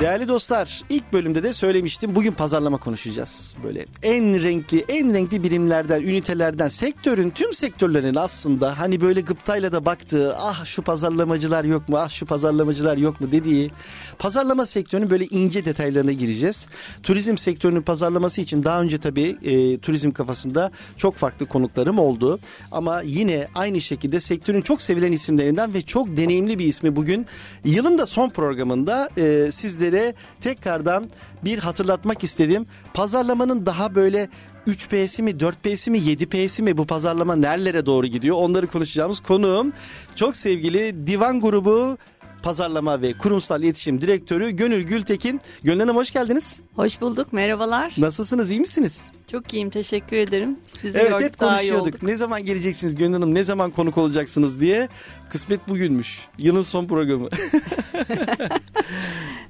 Değerli 0.00 0.28
dostlar 0.28 0.82
ilk 0.88 1.12
bölümde 1.12 1.42
de 1.42 1.52
söylemiştim 1.52 2.14
bugün 2.14 2.32
pazarlama 2.32 2.76
konuşacağız. 2.76 3.54
Böyle 3.64 3.84
en 4.02 4.42
renkli 4.42 4.84
en 4.88 5.14
renkli 5.14 5.42
birimlerden 5.42 6.02
ünitelerden 6.02 6.68
sektörün 6.68 7.30
tüm 7.30 7.54
sektörlerin 7.54 8.14
aslında 8.14 8.78
hani 8.78 9.00
böyle 9.00 9.20
gıptayla 9.20 9.72
da 9.72 9.84
baktığı 9.84 10.36
ah 10.36 10.64
şu 10.64 10.82
pazarlamacılar 10.82 11.64
yok 11.64 11.88
mu 11.88 11.96
ah 11.98 12.10
şu 12.10 12.26
pazarlamacılar 12.26 12.96
yok 12.96 13.20
mu 13.20 13.32
dediği 13.32 13.70
pazarlama 14.18 14.66
sektörünün 14.66 15.10
böyle 15.10 15.26
ince 15.26 15.64
detaylarına 15.64 16.12
gireceğiz. 16.12 16.66
Turizm 17.02 17.36
sektörünün 17.36 17.82
pazarlaması 17.82 18.40
için 18.40 18.64
daha 18.64 18.82
önce 18.82 18.98
tabii 18.98 19.36
e, 19.42 19.78
turizm 19.78 20.10
kafasında 20.10 20.70
çok 20.96 21.16
farklı 21.16 21.46
konuklarım 21.46 21.98
oldu. 22.02 22.38
Ama 22.72 23.02
yine 23.02 23.46
aynı 23.54 23.80
şekilde 23.80 24.20
sektörün 24.20 24.62
çok 24.62 24.82
sevilen 24.82 25.12
isimlerinden 25.12 25.74
ve 25.74 25.82
çok 25.82 26.16
deneyimli 26.16 26.58
bir 26.58 26.64
ismi 26.64 26.96
bugün 26.96 27.26
yılın 27.64 27.98
da 27.98 28.06
son 28.06 28.28
programında 28.28 29.08
e, 29.16 29.52
sizlere 29.52 30.14
tekrardan 30.40 31.10
bir 31.44 31.58
hatırlatmak 31.58 32.24
istedim. 32.24 32.66
Pazarlamanın 32.94 33.66
daha 33.66 33.94
böyle 33.94 34.28
3P'si 34.66 35.22
mi 35.22 35.30
4P'si 35.30 35.90
mi 35.90 35.98
7P'si 35.98 36.62
mi 36.62 36.76
bu 36.76 36.86
pazarlama 36.86 37.36
nerelere 37.36 37.86
doğru 37.86 38.06
gidiyor 38.06 38.36
onları 38.38 38.66
konuşacağımız 38.66 39.20
konuğum 39.20 39.72
çok 40.14 40.36
sevgili 40.36 41.06
Divan 41.06 41.40
Grubu 41.40 41.98
Pazarlama 42.42 43.02
ve 43.02 43.12
Kurumsal 43.12 43.62
İletişim 43.62 44.00
Direktörü 44.00 44.50
Gönül 44.50 44.82
Gültekin. 44.82 45.40
Gönül 45.62 45.80
Hanım 45.80 45.96
hoş 45.96 46.10
geldiniz. 46.10 46.60
Hoş 46.76 47.00
bulduk, 47.00 47.32
merhabalar. 47.32 47.94
Nasılsınız, 47.98 48.50
iyi 48.50 48.60
misiniz? 48.60 49.00
Çok 49.30 49.54
iyiyim, 49.54 49.70
teşekkür 49.70 50.16
ederim. 50.16 50.56
Sizi 50.80 50.98
evet 50.98 51.20
hep 51.20 51.38
konuşuyorduk. 51.38 52.02
Ne 52.02 52.16
zaman 52.16 52.44
geleceksiniz 52.44 52.94
Gönül 52.94 53.12
Hanım, 53.12 53.34
ne 53.34 53.42
zaman 53.44 53.70
konuk 53.70 53.98
olacaksınız 53.98 54.60
diye. 54.60 54.88
Kısmet 55.30 55.68
bugünmüş. 55.68 56.20
Yılın 56.38 56.62
son 56.62 56.86
programı. 56.86 57.28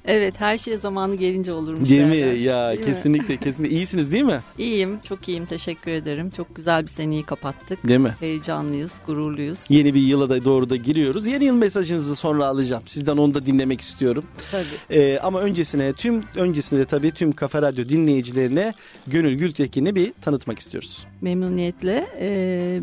Evet, 0.05 0.33
her 0.39 0.57
şey 0.57 0.77
zamanı 0.77 1.15
gelince 1.15 1.51
olurmuş. 1.53 1.89
Değil 1.89 2.03
mi? 2.03 2.11
derler. 2.11 2.33
Ya 2.33 2.69
Değil 2.69 2.79
mi? 2.79 2.85
kesinlikle 2.85 3.37
kesinlikle. 3.37 3.75
İyisiniz 3.75 4.11
değil 4.11 4.23
mi? 4.23 4.39
İyiyim, 4.57 4.99
çok 5.03 5.27
iyiyim, 5.29 5.45
teşekkür 5.45 5.91
ederim. 5.91 6.29
Çok 6.29 6.55
güzel 6.55 6.83
bir 6.83 6.87
seneyi 6.87 7.25
kapattık. 7.25 7.87
Değil 7.87 7.99
mi? 7.99 8.15
Heyecanlıyız, 8.19 8.93
gururluyuz. 9.07 9.59
Yeni 9.69 9.93
bir 9.93 10.01
yıla 10.01 10.29
da 10.29 10.45
doğru 10.45 10.69
da 10.69 10.75
giriyoruz. 10.75 11.25
Yeni 11.25 11.45
yıl 11.45 11.55
mesajınızı 11.55 12.15
sonra 12.15 12.45
alacağım. 12.45 12.83
Sizden 12.85 13.17
onu 13.17 13.33
da 13.33 13.45
dinlemek 13.45 13.81
istiyorum. 13.81 14.23
Tabii. 14.51 14.99
Ee, 14.99 15.19
ama 15.19 15.39
öncesine 15.39 15.93
tüm 15.93 16.23
öncesinde 16.35 16.85
tabii 16.85 17.11
tüm 17.13 17.31
Kafa 17.31 17.61
Radyo 17.61 17.89
dinleyicilerine 17.89 18.73
Gönül 19.07 19.33
Gültekin'i 19.33 19.95
bir 19.95 20.13
tanıtmak 20.21 20.59
istiyoruz. 20.59 21.07
Memnuniyetle. 21.21 22.07
Ee, 22.19 22.81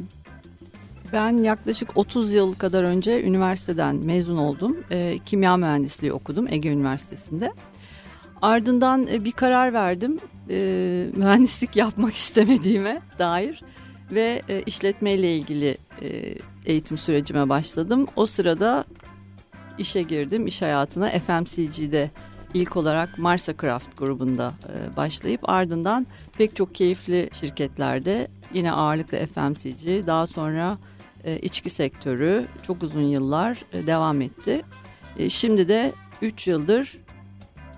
ben 1.13 1.43
yaklaşık 1.43 1.97
30 1.97 2.35
yıl 2.35 2.55
kadar 2.55 2.83
önce 2.83 3.23
üniversiteden 3.23 3.97
mezun 3.97 4.37
oldum. 4.37 4.77
Ee, 4.91 5.19
kimya 5.27 5.57
mühendisliği 5.57 6.13
okudum 6.13 6.49
Ege 6.49 6.69
Üniversitesi'nde. 6.69 7.53
Ardından 8.43 9.07
e, 9.07 9.25
bir 9.25 9.33
karar 9.33 9.73
verdim 9.73 10.19
e, 10.51 10.57
mühendislik 11.17 11.77
yapmak 11.77 12.15
istemediğime 12.25 13.03
dair 13.19 13.63
ve 14.13 14.43
e, 14.49 14.63
işletmeyle 14.63 15.37
ilgili 15.37 15.77
e, 16.03 16.35
eğitim 16.67 16.99
sürecime 16.99 17.49
başladım. 17.49 18.07
O 18.17 18.27
sırada 18.27 18.85
işe 19.79 20.03
girdim, 20.03 20.47
iş 20.47 20.63
hayatına 20.63 21.11
FMCG'de 21.11 22.11
ilk 22.55 22.77
olarak 22.77 23.19
Marsa 23.19 23.55
Craft 23.61 23.99
grubunda 23.99 24.53
e, 24.69 24.97
başlayıp 24.97 25.49
ardından 25.49 26.07
pek 26.39 26.57
çok 26.57 26.75
keyifli 26.75 27.31
şirketlerde 27.33 28.29
yine 28.55 28.73
ağırlıklı 28.73 29.19
FMCG 29.19 30.07
daha 30.07 30.27
sonra 30.27 30.79
e, 31.25 31.39
içki 31.39 31.71
sektörü 31.71 32.47
çok 32.67 32.83
uzun 32.83 33.03
yıllar 33.03 33.59
e, 33.73 33.87
devam 33.87 34.21
etti. 34.21 34.63
Şimdi 35.29 35.69
de 35.69 35.93
3 36.23 36.47
yıldır 36.47 36.99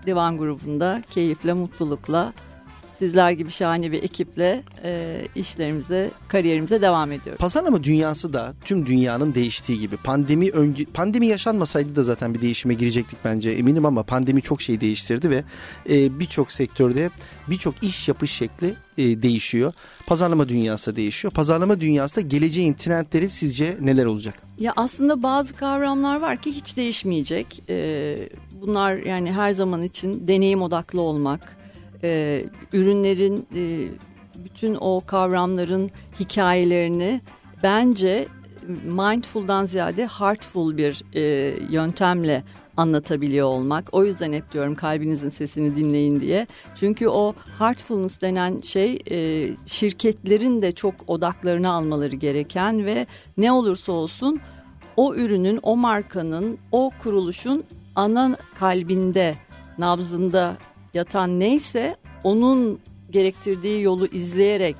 Divan 0.07 0.39
grubunda 0.39 1.03
keyifle, 1.11 1.53
mutlulukla 1.53 2.33
sizler 3.03 3.31
gibi 3.31 3.51
şahane 3.51 3.93
bir 3.93 4.03
ekiple 4.03 4.63
e, 4.85 5.23
işlerimize, 5.35 6.11
kariyerimize 6.29 6.83
devam 6.83 7.13
ediyoruz. 7.13 7.41
Pazarlama 7.41 7.85
dünyası 7.85 8.33
da 8.33 8.55
tüm 8.65 8.87
dünyanın 8.87 9.35
değiştiği 9.35 9.79
gibi 9.79 9.97
pandemi 9.97 10.51
önce 10.51 10.85
pandemi 10.85 11.27
yaşanmasaydı 11.27 11.97
da 11.97 12.03
zaten 12.03 12.35
bir 12.35 12.41
değişime 12.41 12.75
girecektik 12.75 13.19
bence 13.25 13.51
eminim 13.51 13.87
ama 13.87 14.03
pandemi 14.03 14.43
çok 14.43 14.63
şey 14.63 14.81
değiştirdi 14.81 15.31
ve 15.31 15.45
e, 15.91 16.21
birçok 16.21 16.53
sektörde 16.53 17.11
birçok 17.51 17.83
iş 17.83 18.09
yapış 18.09 18.31
şekli 18.31 18.75
e, 18.99 19.23
değişiyor. 19.23 19.73
Pazarlama 20.07 20.49
dünyası 20.49 20.97
değişiyor. 20.97 21.33
Pazarlama 21.33 21.81
dünyası 21.81 22.17
da 22.17 22.21
geleceğin 22.21 22.75
trendleri 22.75 23.31
sizce 23.31 23.77
neler 23.81 24.05
olacak? 24.05 24.35
Ya 24.59 24.73
aslında 24.77 25.23
bazı 25.23 25.55
kavramlar 25.55 26.21
var 26.21 26.37
ki 26.37 26.53
hiç 26.53 26.77
değişmeyecek. 26.77 27.63
Ee, 27.69 28.29
bunlar 28.61 28.97
yani 28.97 29.33
her 29.33 29.51
zaman 29.51 29.83
için 29.83 30.29
deneyim 30.29 30.63
odaklı 30.63 31.01
olmak, 31.01 31.62
e, 32.05 32.43
ürünlerin 32.73 33.47
e, 33.55 33.89
bütün 34.45 34.75
o 34.81 35.01
kavramların 35.07 35.91
hikayelerini 36.21 37.21
bence 37.63 38.27
mindful'dan 38.85 39.67
ziyade 39.67 40.07
heartful 40.07 40.77
bir 40.77 41.05
e, 41.15 41.23
yöntemle 41.71 42.43
anlatabiliyor 42.77 43.47
olmak. 43.47 43.89
O 43.93 44.05
yüzden 44.05 44.33
hep 44.33 44.53
diyorum 44.53 44.75
kalbinizin 44.75 45.31
sesini 45.31 45.77
dinleyin 45.77 46.21
diye. 46.21 46.47
Çünkü 46.75 47.09
o 47.09 47.35
heartfulness 47.59 48.21
denen 48.21 48.59
şey 48.59 48.99
e, 49.11 49.49
şirketlerin 49.67 50.63
de 50.63 50.73
çok 50.73 50.95
odaklarını 51.07 51.73
almaları 51.73 52.17
gereken 52.17 52.87
ve 52.87 53.07
ne 53.37 53.53
olursa 53.53 53.93
olsun 53.93 54.41
o 54.97 55.15
ürünün, 55.15 55.61
o 55.63 55.77
markanın, 55.77 56.59
o 56.73 56.91
kuruluşun 57.03 57.65
ana 57.95 58.37
kalbinde, 58.59 59.35
nabzında 59.79 60.57
yatan 60.95 61.41
neyse 61.41 61.97
onun 62.25 62.81
gerektirdiği 63.11 63.83
yolu 63.83 64.07
izleyerek 64.07 64.77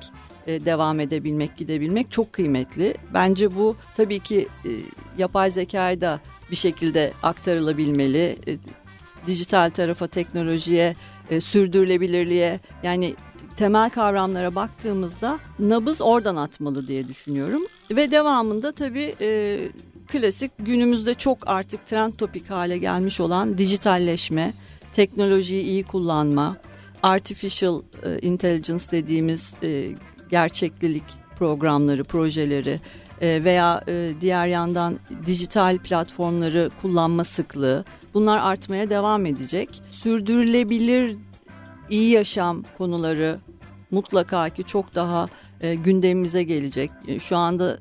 e, 0.47 0.65
devam 0.65 0.99
edebilmek, 0.99 1.57
gidebilmek 1.57 2.11
çok 2.11 2.33
kıymetli. 2.33 2.97
Bence 3.13 3.55
bu 3.55 3.75
tabii 3.95 4.19
ki 4.19 4.47
e, 4.65 4.69
yapay 5.17 5.51
zekayı 5.51 6.01
da 6.01 6.19
bir 6.51 6.55
şekilde 6.55 7.13
aktarılabilmeli. 7.23 8.37
E, 8.47 8.57
dijital 9.27 9.69
tarafa, 9.69 10.07
teknolojiye, 10.07 10.95
sürdürülebilirliğe 11.39 12.59
yani 12.83 13.15
temel 13.57 13.89
kavramlara 13.89 14.55
baktığımızda 14.55 15.39
nabız 15.59 16.01
oradan 16.01 16.35
atmalı 16.35 16.87
diye 16.87 17.07
düşünüyorum. 17.07 17.61
Ve 17.91 18.11
devamında 18.11 18.71
tabii 18.71 19.15
klasik 20.07 20.51
günümüzde 20.59 21.13
çok 21.13 21.47
artık 21.47 21.85
trend 21.85 22.13
topik 22.13 22.49
hale 22.49 22.77
gelmiş 22.77 23.19
olan 23.19 23.57
dijitalleşme, 23.57 24.53
teknolojiyi 24.93 25.63
iyi 25.63 25.83
kullanma, 25.83 26.57
artificial 27.03 27.81
e, 28.03 28.19
intelligence 28.19 28.83
dediğimiz 28.91 29.53
e, 29.63 29.87
gerçeklilik 30.29 31.03
programları, 31.35 32.03
projeleri 32.03 32.79
e, 33.21 33.43
veya 33.43 33.83
diğer 34.21 34.47
yandan 34.47 34.99
dijital 35.25 35.77
platformları 35.77 36.69
kullanma 36.81 37.23
sıklığı 37.23 37.85
bunlar 38.13 38.37
artmaya 38.37 38.89
devam 38.89 39.25
edecek. 39.25 39.81
Sürdürülebilir 39.89 41.15
iyi 41.89 42.11
yaşam 42.11 42.63
konuları 42.77 43.39
mutlaka 43.91 44.49
ki 44.49 44.63
çok 44.63 44.95
daha 44.95 45.27
gündemimize 45.61 46.43
gelecek. 46.43 46.91
Şu 47.19 47.37
anda 47.37 47.77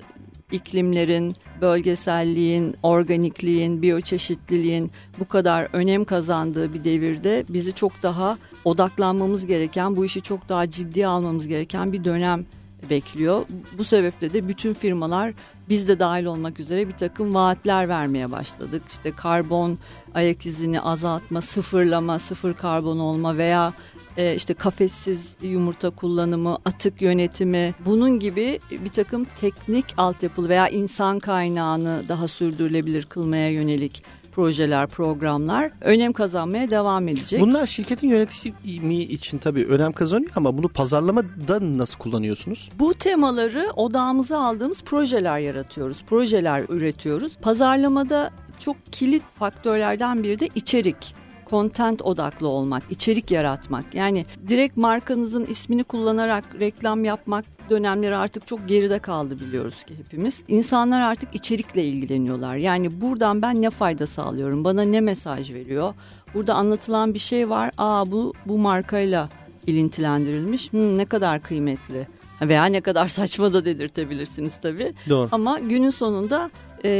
iklimlerin, 0.52 1.34
bölgeselliğin, 1.60 2.76
organikliğin, 2.82 3.82
biyoçeşitliliğin 3.82 4.90
bu 5.18 5.28
kadar 5.28 5.68
önem 5.72 6.04
kazandığı 6.04 6.74
bir 6.74 6.84
devirde 6.84 7.44
bizi 7.48 7.74
çok 7.74 8.02
daha 8.02 8.36
odaklanmamız 8.64 9.46
gereken, 9.46 9.96
bu 9.96 10.04
işi 10.04 10.22
çok 10.22 10.48
daha 10.48 10.70
ciddi 10.70 11.06
almamız 11.06 11.46
gereken 11.46 11.92
bir 11.92 12.04
dönem 12.04 12.46
bekliyor. 12.90 13.46
Bu 13.78 13.84
sebeple 13.84 14.32
de 14.32 14.48
bütün 14.48 14.74
firmalar 14.74 15.32
biz 15.68 15.88
de 15.88 15.98
dahil 15.98 16.24
olmak 16.24 16.60
üzere 16.60 16.88
bir 16.88 16.92
takım 16.92 17.34
vaatler 17.34 17.88
vermeye 17.88 18.32
başladık. 18.32 18.82
İşte 18.90 19.12
karbon 19.12 19.78
ayak 20.14 20.46
izini 20.46 20.80
azaltma, 20.80 21.40
sıfırlama, 21.40 22.18
sıfır 22.18 22.54
karbon 22.54 22.98
olma 22.98 23.36
veya 23.36 23.74
e, 24.16 24.34
işte 24.34 24.54
kafessiz 24.54 25.36
yumurta 25.42 25.90
kullanımı, 25.90 26.58
atık 26.64 27.02
yönetimi 27.02 27.74
bunun 27.86 28.18
gibi 28.18 28.60
bir 28.70 28.90
takım 28.90 29.24
teknik 29.24 29.84
altyapılı 29.96 30.48
veya 30.48 30.68
insan 30.68 31.18
kaynağını 31.18 32.02
daha 32.08 32.28
sürdürülebilir 32.28 33.02
kılmaya 33.02 33.50
yönelik 33.50 34.02
projeler, 34.32 34.86
programlar 34.86 35.70
önem 35.80 36.12
kazanmaya 36.12 36.70
devam 36.70 37.08
edecek. 37.08 37.40
Bunlar 37.40 37.66
şirketin 37.66 38.08
yönetimi 38.08 38.94
için 38.94 39.38
tabii 39.38 39.64
önem 39.64 39.92
kazanıyor 39.92 40.30
ama 40.36 40.58
bunu 40.58 40.68
pazarlamada 40.68 41.78
nasıl 41.78 41.98
kullanıyorsunuz? 41.98 42.68
Bu 42.78 42.94
temaları 42.94 43.70
odağımıza 43.76 44.40
aldığımız 44.40 44.82
projeler 44.82 45.38
yaratıyoruz, 45.38 46.04
projeler 46.06 46.64
üretiyoruz. 46.68 47.32
Pazarlamada 47.42 48.30
çok 48.58 48.76
kilit 48.92 49.22
faktörlerden 49.38 50.22
biri 50.22 50.40
de 50.40 50.48
içerik 50.54 51.14
content 51.52 52.02
odaklı 52.02 52.48
olmak, 52.48 52.82
içerik 52.90 53.30
yaratmak. 53.30 53.94
Yani 53.94 54.26
direkt 54.48 54.76
markanızın 54.76 55.44
ismini 55.44 55.84
kullanarak 55.84 56.44
reklam 56.60 57.04
yapmak 57.04 57.44
dönemleri 57.72 58.16
artık 58.16 58.46
çok 58.46 58.68
geride 58.68 58.98
kaldı 58.98 59.40
biliyoruz 59.40 59.84
ki 59.84 59.94
hepimiz. 59.98 60.42
İnsanlar 60.48 61.00
artık 61.00 61.34
içerikle 61.34 61.84
ilgileniyorlar. 61.84 62.56
Yani 62.56 63.00
buradan 63.00 63.42
ben 63.42 63.62
ne 63.62 63.70
fayda 63.70 64.06
sağlıyorum? 64.06 64.64
Bana 64.64 64.82
ne 64.82 65.00
mesaj 65.00 65.52
veriyor? 65.52 65.94
Burada 66.34 66.54
anlatılan 66.54 67.14
bir 67.14 67.18
şey 67.18 67.50
var. 67.50 67.70
Aa 67.78 68.10
bu 68.12 68.32
bu 68.46 68.58
markayla 68.58 69.28
ilintilendirilmiş. 69.66 70.72
Hmm, 70.72 70.98
ne 70.98 71.04
kadar 71.04 71.42
kıymetli 71.42 72.06
veya 72.42 72.64
ne 72.64 72.80
kadar 72.80 73.08
saçma 73.18 73.54
da 73.54 73.64
dedirtebilirsiniz 73.64 74.60
tabii. 74.62 74.94
Doğru. 75.08 75.28
Ama 75.32 75.58
günün 75.58 75.90
sonunda 75.90 76.50
e, 76.84 76.90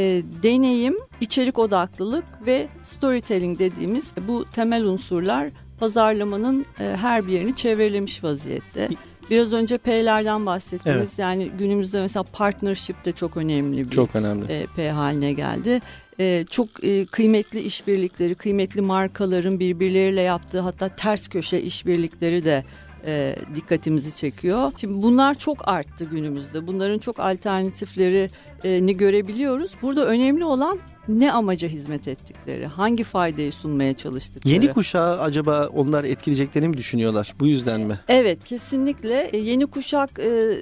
deneyim, 0.43 0.95
içerik 1.21 1.59
odaklılık 1.59 2.25
ve 2.45 2.67
storytelling 2.83 3.59
dediğimiz 3.59 4.13
bu 4.27 4.45
temel 4.45 4.83
unsurlar 4.83 5.49
pazarlamanın 5.79 6.65
e, 6.79 6.83
her 6.83 7.27
bir 7.27 7.33
yerini 7.33 7.55
çevrelemiş 7.55 8.23
vaziyette. 8.23 8.89
Biraz 9.29 9.53
önce 9.53 9.77
P'lerden 9.77 10.45
bahsettiniz. 10.45 10.97
Evet. 10.97 11.09
Yani 11.17 11.51
günümüzde 11.59 12.01
mesela 12.01 12.23
partnership 12.23 13.05
de 13.05 13.11
çok 13.11 13.37
önemli 13.37 13.77
bir 13.77 13.89
çok 13.89 14.15
önemli. 14.15 14.53
E, 14.53 14.67
P 14.75 14.91
haline 14.91 15.33
geldi. 15.33 15.81
E, 16.19 16.45
çok 16.49 16.83
e, 16.83 17.05
kıymetli 17.05 17.61
işbirlikleri, 17.61 18.35
kıymetli 18.35 18.81
markaların 18.81 19.59
birbirleriyle 19.59 20.21
yaptığı 20.21 20.59
hatta 20.59 20.89
ters 20.89 21.27
köşe 21.27 21.59
işbirlikleri 21.59 22.45
de 22.45 22.63
e, 23.05 23.35
dikkatimizi 23.55 24.15
çekiyor. 24.15 24.71
Şimdi 24.77 25.01
bunlar 25.01 25.33
çok 25.33 25.67
arttı 25.67 26.05
günümüzde. 26.05 26.67
Bunların 26.67 26.99
çok 26.99 27.19
alternatiflerini 27.19 28.97
görebiliyoruz. 28.97 29.71
Burada 29.81 30.05
önemli 30.05 30.45
olan 30.45 30.79
ne 31.07 31.31
amaca 31.31 31.67
hizmet 31.67 32.07
ettikleri, 32.07 32.67
hangi 32.67 33.03
faydayı 33.03 33.53
sunmaya 33.53 33.93
çalıştıkları. 33.93 34.53
Yeni 34.53 34.69
kuşağı 34.69 35.21
acaba 35.21 35.67
onlar 35.67 36.03
etkileyeceklerini 36.03 36.69
mi 36.69 36.77
düşünüyorlar? 36.77 37.33
Bu 37.39 37.47
yüzden 37.47 37.81
mi? 37.81 37.99
Evet 38.07 38.43
kesinlikle. 38.43 39.29
E, 39.33 39.37
yeni 39.37 39.65
kuşak 39.65 40.19
e, 40.19 40.59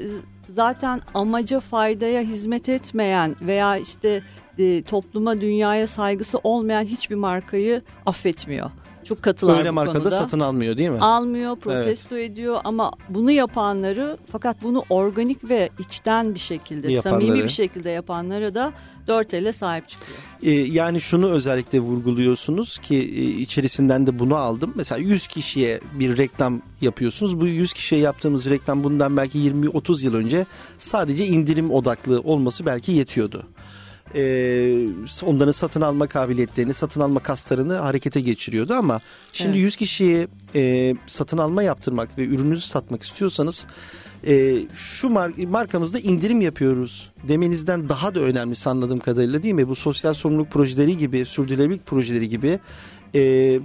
zaten 0.49 1.01
amaca 1.13 1.59
faydaya 1.59 2.21
hizmet 2.21 2.69
etmeyen 2.69 3.35
veya 3.41 3.77
işte 3.77 4.23
e, 4.57 4.81
topluma 4.81 5.41
dünyaya 5.41 5.87
saygısı 5.87 6.37
olmayan 6.37 6.83
hiçbir 6.83 7.15
markayı 7.15 7.81
affetmiyor 8.05 8.71
çok 9.05 9.23
katılar 9.23 9.57
Öyle 9.57 9.71
markada 9.71 9.99
konuda. 9.99 10.11
satın 10.17 10.39
almıyor 10.39 10.77
değil 10.77 10.89
mi? 10.89 10.99
Almıyor, 10.99 11.55
protesto 11.55 12.15
evet. 12.17 12.31
ediyor 12.31 12.59
ama 12.63 12.91
bunu 13.09 13.31
yapanları 13.31 14.17
fakat 14.31 14.63
bunu 14.63 14.83
organik 14.89 15.49
ve 15.49 15.69
içten 15.79 16.35
bir 16.35 16.39
şekilde, 16.39 16.91
yapanları. 16.91 17.23
samimi 17.23 17.43
bir 17.43 17.49
şekilde 17.49 17.89
yapanlara 17.89 18.55
da 18.55 18.73
dört 19.07 19.33
elle 19.33 19.53
sahip 19.53 19.89
çıkıyor. 19.89 20.17
Ee, 20.43 20.51
yani 20.51 21.01
şunu 21.01 21.29
özellikle 21.29 21.79
vurguluyorsunuz 21.79 22.77
ki 22.77 22.95
e, 22.95 23.23
içerisinden 23.23 24.07
de 24.07 24.19
bunu 24.19 24.35
aldım. 24.35 24.73
Mesela 24.75 25.01
100 25.01 25.27
kişiye 25.27 25.79
bir 25.93 26.17
reklam 26.17 26.61
yapıyorsunuz. 26.81 27.41
Bu 27.41 27.47
100 27.47 27.73
kişiye 27.73 28.01
yaptığımız 28.01 28.49
reklam 28.49 28.83
bundan 28.83 29.17
belki 29.17 29.39
20-30 29.39 30.05
yıl 30.05 30.15
önce 30.15 30.45
sadece 30.77 31.25
indirim 31.25 31.71
odaklı 31.71 32.19
olması 32.19 32.65
belki 32.65 32.91
yetiyordu 32.91 33.43
e, 34.15 34.87
onların 35.25 35.51
satın 35.51 35.81
alma 35.81 36.07
kabiliyetlerini, 36.07 36.73
satın 36.73 37.01
alma 37.01 37.19
kaslarını 37.19 37.75
harekete 37.75 38.21
geçiriyordu 38.21 38.73
ama 38.73 38.99
şimdi 39.33 39.51
evet. 39.51 39.63
100 39.63 39.75
kişiye 39.75 40.27
e, 40.55 40.95
satın 41.07 41.37
alma 41.37 41.63
yaptırmak 41.63 42.17
ve 42.17 42.25
ürününüzü 42.25 42.61
satmak 42.61 43.03
istiyorsanız 43.03 43.67
e, 44.27 44.57
şu 44.73 45.07
mar- 45.07 45.45
markamızda 45.47 45.99
indirim 45.99 46.41
yapıyoruz 46.41 47.11
demenizden 47.27 47.89
daha 47.89 48.15
da 48.15 48.19
önemlisi 48.19 48.69
anladığım 48.69 48.99
kadarıyla 48.99 49.43
değil 49.43 49.53
mi? 49.53 49.67
Bu 49.67 49.75
sosyal 49.75 50.13
sorumluluk 50.13 50.51
projeleri 50.51 50.97
gibi, 50.97 51.25
sürdürülebilirlik 51.25 51.85
projeleri 51.85 52.29
gibi, 52.29 52.59
e, 53.15 53.59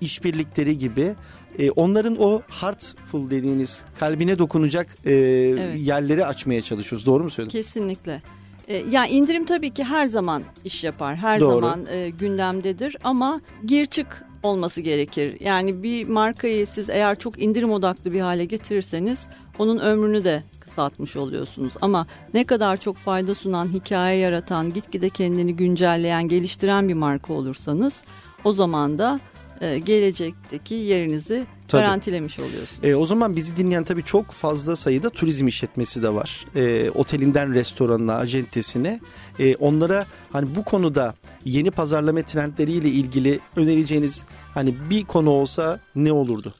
işbirlikleri 0.00 0.78
gibi 0.78 1.14
e, 1.58 1.70
onların 1.70 2.16
o 2.20 2.42
heartful 2.48 3.30
dediğiniz 3.30 3.84
kalbine 3.98 4.38
dokunacak 4.38 4.86
e, 5.04 5.12
evet. 5.12 5.86
yerleri 5.86 6.26
açmaya 6.26 6.62
çalışıyoruz. 6.62 7.06
Doğru 7.06 7.24
mu 7.24 7.30
söyledim? 7.30 7.52
Kesinlikle. 7.52 8.22
E, 8.70 8.84
ya 8.90 9.06
indirim 9.06 9.44
tabii 9.44 9.70
ki 9.70 9.84
her 9.84 10.06
zaman 10.06 10.42
iş 10.64 10.84
yapar. 10.84 11.16
Her 11.16 11.40
Doğru. 11.40 11.54
zaman 11.54 11.86
e, 11.86 12.10
gündemdedir 12.10 12.96
ama 13.04 13.40
gir 13.64 13.86
çık 13.86 14.24
olması 14.42 14.80
gerekir. 14.80 15.36
Yani 15.40 15.82
bir 15.82 16.08
markayı 16.08 16.66
siz 16.66 16.90
eğer 16.90 17.18
çok 17.18 17.42
indirim 17.42 17.72
odaklı 17.72 18.12
bir 18.12 18.20
hale 18.20 18.44
getirirseniz 18.44 19.26
onun 19.58 19.78
ömrünü 19.78 20.24
de 20.24 20.42
kısaltmış 20.60 21.16
oluyorsunuz. 21.16 21.72
Ama 21.80 22.06
ne 22.34 22.44
kadar 22.44 22.76
çok 22.76 22.96
fayda 22.96 23.34
sunan, 23.34 23.72
hikaye 23.72 24.18
yaratan, 24.18 24.72
gitgide 24.72 25.08
kendini 25.08 25.56
güncelleyen, 25.56 26.28
geliştiren 26.28 26.88
bir 26.88 26.94
marka 26.94 27.32
olursanız 27.32 28.04
o 28.44 28.52
zaman 28.52 28.98
da 28.98 29.20
e, 29.60 29.78
gelecekteki 29.78 30.74
yerinizi 30.74 31.46
tabii. 31.68 31.82
garantilemiş 31.82 32.38
oluyorsunuz. 32.38 32.84
E, 32.84 32.94
o 32.94 33.06
zaman 33.06 33.36
bizi 33.36 33.56
dinleyen 33.56 33.84
tabii 33.84 34.02
çok 34.02 34.30
fazla 34.30 34.76
sayıda 34.76 35.10
turizm 35.10 35.48
işletmesi 35.48 36.02
de 36.02 36.14
var. 36.14 36.46
E, 36.56 36.90
otelinden 36.90 37.54
restoranına, 37.54 38.14
acentesine. 38.14 39.00
E, 39.38 39.56
onlara 39.56 40.06
hani 40.32 40.54
bu 40.54 40.64
konuda 40.64 41.14
yeni 41.44 41.70
pazarlama 41.70 42.22
trendleriyle 42.22 42.88
ilgili 42.88 43.40
önereceğiniz 43.56 44.24
hani 44.54 44.74
bir 44.90 45.04
konu 45.04 45.30
olsa 45.30 45.80
ne 45.94 46.12
olurdu? 46.12 46.52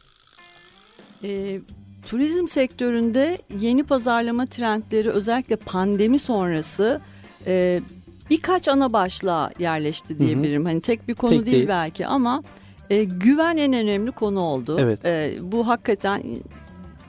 E, 1.24 1.60
turizm 2.06 2.46
sektöründe 2.48 3.38
yeni 3.60 3.84
pazarlama 3.84 4.46
trendleri 4.46 5.10
özellikle 5.10 5.56
pandemi 5.56 6.18
sonrası 6.18 7.00
e, 7.46 7.80
birkaç 8.30 8.68
ana 8.68 8.92
başlığa 8.92 9.50
yerleşti 9.58 10.18
diyebilirim. 10.18 10.64
Hani 10.64 10.80
tek 10.80 11.08
bir 11.08 11.14
konu 11.14 11.30
Tek 11.30 11.46
değil, 11.46 11.56
değil. 11.56 11.68
belki 11.68 12.06
ama 12.06 12.42
e, 12.90 13.04
güven 13.04 13.56
en 13.56 13.72
önemli 13.72 14.12
konu 14.12 14.40
oldu. 14.40 14.76
Evet. 14.80 15.04
E, 15.04 15.34
bu 15.42 15.66
hakikaten 15.66 16.22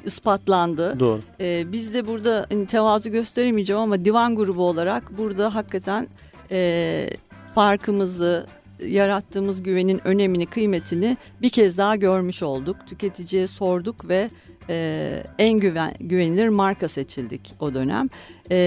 ispatlandı. 0.06 1.00
Doğru. 1.00 1.20
E, 1.39 1.72
biz 1.72 1.94
de 1.94 2.08
burada 2.08 2.46
hani, 2.50 2.65
tevazu 2.65 3.10
gösteremeyeceğim 3.10 3.82
ama 3.82 4.06
divan 4.06 4.36
grubu 4.36 4.63
olarak 4.63 5.17
burada 5.17 5.56
hakikaten 5.56 6.08
e, 6.52 7.10
farkımızı 7.56 8.46
yarattığımız 8.86 9.63
güvenin 9.63 10.02
önemini, 10.08 10.46
kıymetini 10.46 11.17
bir 11.41 11.50
kez 11.50 11.78
daha 11.78 11.96
görmüş 11.96 12.44
olduk. 12.44 12.78
Tüketiciye 12.88 13.48
sorduk 13.48 14.08
ve 14.10 14.30
e, 14.70 15.24
en 15.39 15.60
güven, 15.60 15.94
güvenilir 16.00 16.50
marka 16.50 16.88
seçildik 16.88 17.54
o 17.60 17.74
dönem. 17.74 18.10
E, 18.52 18.58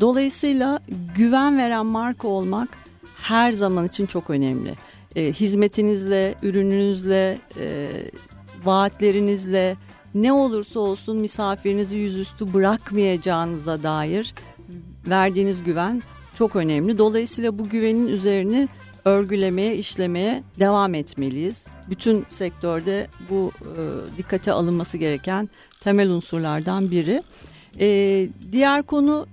dolayısıyla 0.00 0.80
güven 1.16 1.58
veren 1.58 1.86
marka 1.86 2.28
olmak 2.28 2.68
her 3.22 3.52
zaman 3.52 3.86
için 3.86 4.06
çok 4.06 4.30
önemli. 4.30 4.74
E, 5.16 5.32
hizmetinizle, 5.32 6.34
ürününüzle, 6.42 7.38
e, 7.60 7.90
vaatlerinizle 8.64 9.76
ne 10.14 10.32
olursa 10.32 10.80
olsun 10.80 11.18
misafirinizi 11.18 11.96
yüzüstü 11.96 12.54
bırakmayacağınıza 12.54 13.82
dair 13.82 14.34
verdiğiniz 15.06 15.64
güven 15.64 16.02
çok 16.34 16.56
önemli. 16.56 16.98
Dolayısıyla 16.98 17.58
bu 17.58 17.68
güvenin 17.68 18.06
üzerini 18.06 18.68
örgülemeye, 19.04 19.76
işlemeye 19.76 20.42
devam 20.58 20.94
etmeliyiz. 20.94 21.64
Bütün 21.90 22.26
sektörde 22.30 23.06
bu 23.30 23.52
e, 23.60 23.72
dikkate 24.16 24.52
alınması 24.52 24.98
gereken 24.98 25.48
temel 25.80 26.10
unsurlardan 26.10 26.90
biri. 26.90 27.22
E, 27.80 28.28
diğer 28.52 28.82
konu 28.82 29.26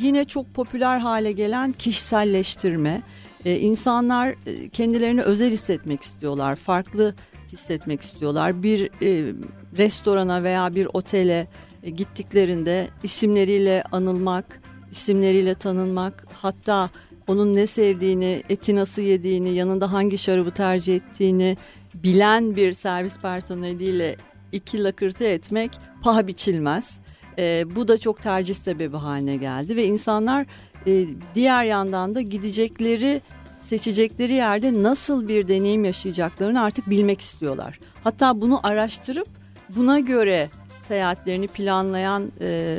yine 0.00 0.24
çok 0.24 0.54
popüler 0.54 0.98
hale 0.98 1.32
gelen 1.32 1.72
kişiselleştirme. 1.72 3.02
E, 3.44 3.58
insanlar 3.58 4.34
e, 4.46 4.68
kendilerini 4.68 5.22
özel 5.22 5.50
hissetmek 5.50 6.02
istiyorlar, 6.02 6.56
farklı 6.56 7.14
hissetmek 7.52 8.00
istiyorlar. 8.00 8.62
Bir 8.62 8.90
e, 9.02 9.34
restorana 9.76 10.42
veya 10.42 10.74
bir 10.74 10.88
otele 10.92 11.48
e, 11.82 11.90
gittiklerinde 11.90 12.88
isimleriyle 13.02 13.84
anılmak, 13.92 14.60
isimleriyle 14.92 15.54
tanınmak, 15.54 16.26
hatta 16.32 16.90
onun 17.28 17.54
ne 17.54 17.66
sevdiğini, 17.66 18.42
eti 18.48 18.74
nasıl 18.74 19.02
yediğini, 19.02 19.54
yanında 19.54 19.92
hangi 19.92 20.18
şarabı 20.18 20.50
tercih 20.50 20.96
ettiğini 20.96 21.56
bilen 21.94 22.56
bir 22.56 22.72
servis 22.72 23.18
personeliyle 23.18 24.16
iki 24.52 24.84
lakırtı 24.84 25.24
etmek 25.24 25.70
paha 26.02 26.26
biçilmez. 26.26 26.98
E, 27.38 27.76
bu 27.76 27.88
da 27.88 27.98
çok 27.98 28.22
tercih 28.22 28.54
sebebi 28.54 28.96
haline 28.96 29.36
geldi 29.36 29.76
ve 29.76 29.84
insanlar 29.84 30.46
e, 30.86 31.06
diğer 31.34 31.64
yandan 31.64 32.14
da 32.14 32.20
gidecekleri 32.20 33.20
seçecekleri 33.66 34.32
yerde 34.32 34.82
nasıl 34.82 35.28
bir 35.28 35.48
deneyim 35.48 35.84
yaşayacaklarını 35.84 36.62
artık 36.62 36.90
bilmek 36.90 37.20
istiyorlar. 37.20 37.78
Hatta 38.04 38.40
bunu 38.40 38.60
araştırıp 38.62 39.28
buna 39.68 40.00
göre 40.00 40.50
seyahatlerini 40.80 41.48
planlayan 41.48 42.32
e, 42.40 42.78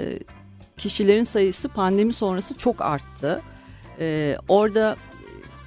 kişilerin 0.78 1.24
sayısı 1.24 1.70
pandemi 1.70 2.14
sonrası 2.14 2.54
çok 2.54 2.82
arttı. 2.82 3.42
E, 4.00 4.38
orada 4.48 4.96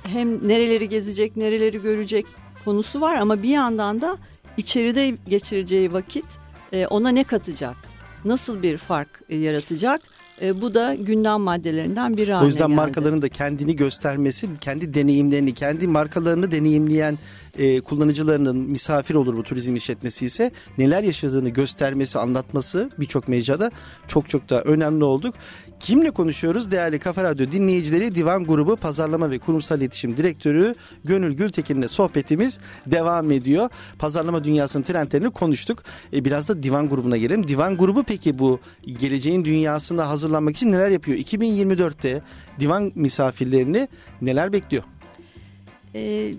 hem 0.02 0.48
nereleri 0.48 0.88
gezecek, 0.88 1.36
nereleri 1.36 1.82
görecek 1.82 2.26
konusu 2.64 3.00
var 3.00 3.14
ama 3.14 3.42
bir 3.42 3.48
yandan 3.48 4.00
da 4.00 4.18
içeride 4.56 5.16
geçireceği 5.28 5.92
vakit 5.92 6.26
e, 6.72 6.86
ona 6.86 7.08
ne 7.08 7.24
katacak? 7.24 7.76
Nasıl 8.24 8.62
bir 8.62 8.78
fark 8.78 9.22
e, 9.28 9.36
yaratacak? 9.36 10.00
E, 10.42 10.60
bu 10.60 10.74
da 10.74 10.94
gündem 10.94 11.40
maddelerinden 11.40 12.16
biri 12.16 12.32
haline 12.32 12.44
O 12.44 12.48
yüzden 12.48 12.66
geldi. 12.68 12.76
markaların 12.76 13.22
da 13.22 13.28
kendini 13.28 13.76
göstermesi, 13.76 14.48
kendi 14.60 14.94
deneyimlerini, 14.94 15.54
kendi 15.54 15.88
markalarını 15.88 16.50
deneyimleyen 16.50 17.18
e, 17.58 17.80
kullanıcılarının 17.80 18.56
misafir 18.56 19.14
olur 19.14 19.36
bu 19.36 19.42
turizm 19.42 19.76
işletmesi 19.76 20.26
ise 20.26 20.50
neler 20.78 21.02
yaşadığını 21.02 21.48
göstermesi, 21.48 22.18
anlatması 22.18 22.90
birçok 23.00 23.28
mecrada 23.28 23.70
çok 24.08 24.28
çok 24.28 24.50
da 24.50 24.62
önemli 24.62 25.04
olduk. 25.04 25.34
Kimle 25.80 26.10
konuşuyoruz? 26.10 26.70
Değerli 26.70 26.98
Kafa 26.98 27.22
Radyo 27.22 27.52
dinleyicileri 27.52 28.14
Divan 28.14 28.44
Grubu 28.44 28.76
Pazarlama 28.76 29.30
ve 29.30 29.38
Kurumsal 29.38 29.78
İletişim 29.78 30.16
Direktörü 30.16 30.74
Gönül 31.04 31.32
Gültekin'le 31.32 31.88
sohbetimiz 31.88 32.58
devam 32.86 33.30
ediyor. 33.30 33.68
Pazarlama 33.98 34.44
dünyasının 34.44 34.82
trendlerini 34.82 35.30
konuştuk. 35.30 35.82
E, 36.12 36.24
biraz 36.24 36.48
da 36.48 36.62
Divan 36.62 36.88
Grubu'na 36.88 37.16
gelelim. 37.16 37.48
Divan 37.48 37.76
Grubu 37.76 38.02
peki 38.02 38.38
bu 38.38 38.60
geleceğin 39.00 39.44
dünyasına 39.44 40.08
hazırlanmak 40.28 40.56
için 40.56 40.72
neler 40.72 40.90
yapıyor? 40.90 41.18
2024'te 41.18 42.22
divan 42.60 42.92
misafirlerini 42.94 43.88
neler 44.22 44.52
bekliyor? 44.52 44.84
Ee, 45.94 46.32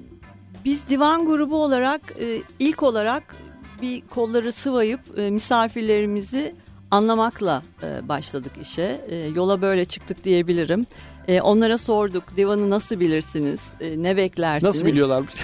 biz 0.65 0.89
divan 0.89 1.25
grubu 1.25 1.63
olarak 1.63 2.01
e, 2.19 2.41
ilk 2.59 2.83
olarak 2.83 3.35
bir 3.81 4.01
kolları 4.01 4.51
sıvayıp 4.51 4.99
e, 5.17 5.31
misafirlerimizi 5.31 6.55
anlamakla 6.91 7.63
e, 7.83 8.07
başladık 8.07 8.51
işe. 8.61 9.01
E, 9.09 9.15
yola 9.15 9.61
böyle 9.61 9.85
çıktık 9.85 10.23
diyebilirim. 10.23 10.85
E, 11.27 11.41
onlara 11.41 11.77
sorduk 11.77 12.23
divanı 12.37 12.69
nasıl 12.69 12.99
bilirsiniz, 12.99 13.59
e, 13.81 14.03
ne 14.03 14.17
beklersiniz? 14.17 14.63
Nasıl 14.75 14.85
biliyorlarmış? 14.85 15.33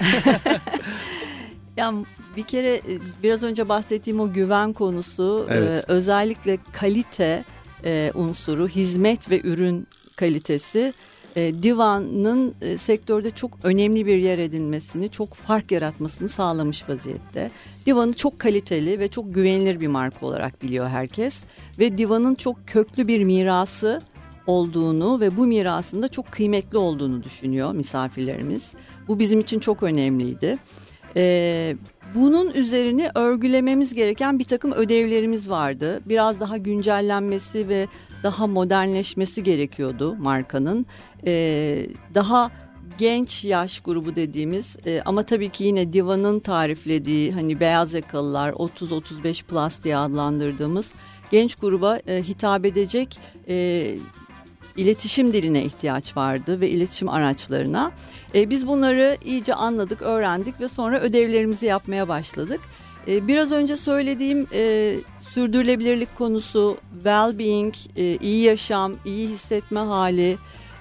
Ya 1.76 1.94
bir 2.36 2.42
kere 2.42 2.80
biraz 3.22 3.42
önce 3.42 3.68
bahsettiğim 3.68 4.20
o 4.20 4.32
güven 4.32 4.72
konusu 4.72 5.46
Evet. 5.50 5.84
e, 5.88 5.92
özellikle 5.92 6.58
kalite 6.72 7.44
e, 7.84 8.12
unsuru, 8.14 8.68
hizmet 8.68 9.30
ve 9.30 9.40
ürün 9.40 9.86
kalitesi 10.16 10.92
e, 11.36 11.62
divanın 11.62 12.54
e, 12.60 12.78
sektörde 12.78 13.30
çok 13.30 13.58
önemli 13.62 14.06
bir 14.06 14.16
yer 14.16 14.38
edinmesini, 14.38 15.10
çok 15.10 15.34
fark 15.34 15.72
yaratmasını 15.72 16.28
sağlamış 16.28 16.88
vaziyette. 16.88 17.50
Divanı 17.86 18.12
çok 18.12 18.38
kaliteli 18.38 18.98
ve 18.98 19.08
çok 19.08 19.34
güvenilir 19.34 19.80
bir 19.80 19.86
marka 19.86 20.26
olarak 20.26 20.62
biliyor 20.62 20.88
herkes 20.88 21.44
ve 21.78 21.98
divanın 21.98 22.34
çok 22.34 22.68
köklü 22.68 23.08
bir 23.08 23.24
mirası 23.24 24.00
olduğunu 24.46 25.20
ve 25.20 25.36
bu 25.36 25.46
mirasın 25.46 26.02
da 26.02 26.08
çok 26.08 26.26
kıymetli 26.26 26.78
olduğunu 26.78 27.22
düşünüyor 27.22 27.72
misafirlerimiz. 27.72 28.72
Bu 29.08 29.18
bizim 29.18 29.40
için 29.40 29.60
çok 29.60 29.82
önemliydi. 29.82 30.58
Ee, 31.16 31.76
bunun 32.14 32.50
üzerini 32.50 33.10
örgülememiz 33.14 33.94
gereken 33.94 34.38
bir 34.38 34.44
takım 34.44 34.72
ödevlerimiz 34.72 35.50
vardı. 35.50 36.00
Biraz 36.06 36.40
daha 36.40 36.56
güncellenmesi 36.56 37.68
ve 37.68 37.86
daha 38.22 38.46
modernleşmesi 38.46 39.42
gerekiyordu 39.42 40.16
markanın. 40.18 40.86
Ee, 41.26 41.86
daha 42.14 42.50
genç 42.98 43.44
yaş 43.44 43.80
grubu 43.80 44.16
dediğimiz 44.16 44.76
e, 44.86 45.02
ama 45.04 45.22
tabii 45.22 45.48
ki 45.48 45.64
yine 45.64 45.92
divanın 45.92 46.40
tariflediği 46.40 47.32
hani 47.32 47.60
beyaz 47.60 47.94
yakalılar 47.94 48.50
30-35 48.50 49.44
plus 49.44 49.82
diye 49.82 49.96
adlandırdığımız 49.96 50.94
genç 51.30 51.54
gruba 51.54 51.98
e, 52.06 52.22
hitap 52.22 52.64
edecek 52.64 53.18
e, 53.48 53.86
iletişim 54.76 55.32
diline 55.32 55.64
ihtiyaç 55.64 56.16
vardı 56.16 56.60
ve 56.60 56.70
iletişim 56.70 57.08
araçlarına. 57.08 57.92
E, 58.34 58.50
biz 58.50 58.66
bunları 58.66 59.16
iyice 59.24 59.54
anladık, 59.54 60.02
öğrendik 60.02 60.60
ve 60.60 60.68
sonra 60.68 61.00
ödevlerimizi 61.00 61.66
yapmaya 61.66 62.08
başladık. 62.08 62.60
E, 63.08 63.28
biraz 63.28 63.52
önce 63.52 63.76
söylediğim 63.76 64.46
e, 64.52 64.94
sürdürülebilirlik 65.34 66.16
konusu, 66.16 66.78
well-being, 67.04 67.74
e, 67.96 68.16
iyi 68.16 68.42
yaşam, 68.42 68.94
iyi 69.04 69.28
hissetme 69.28 69.80
hali, 69.80 70.38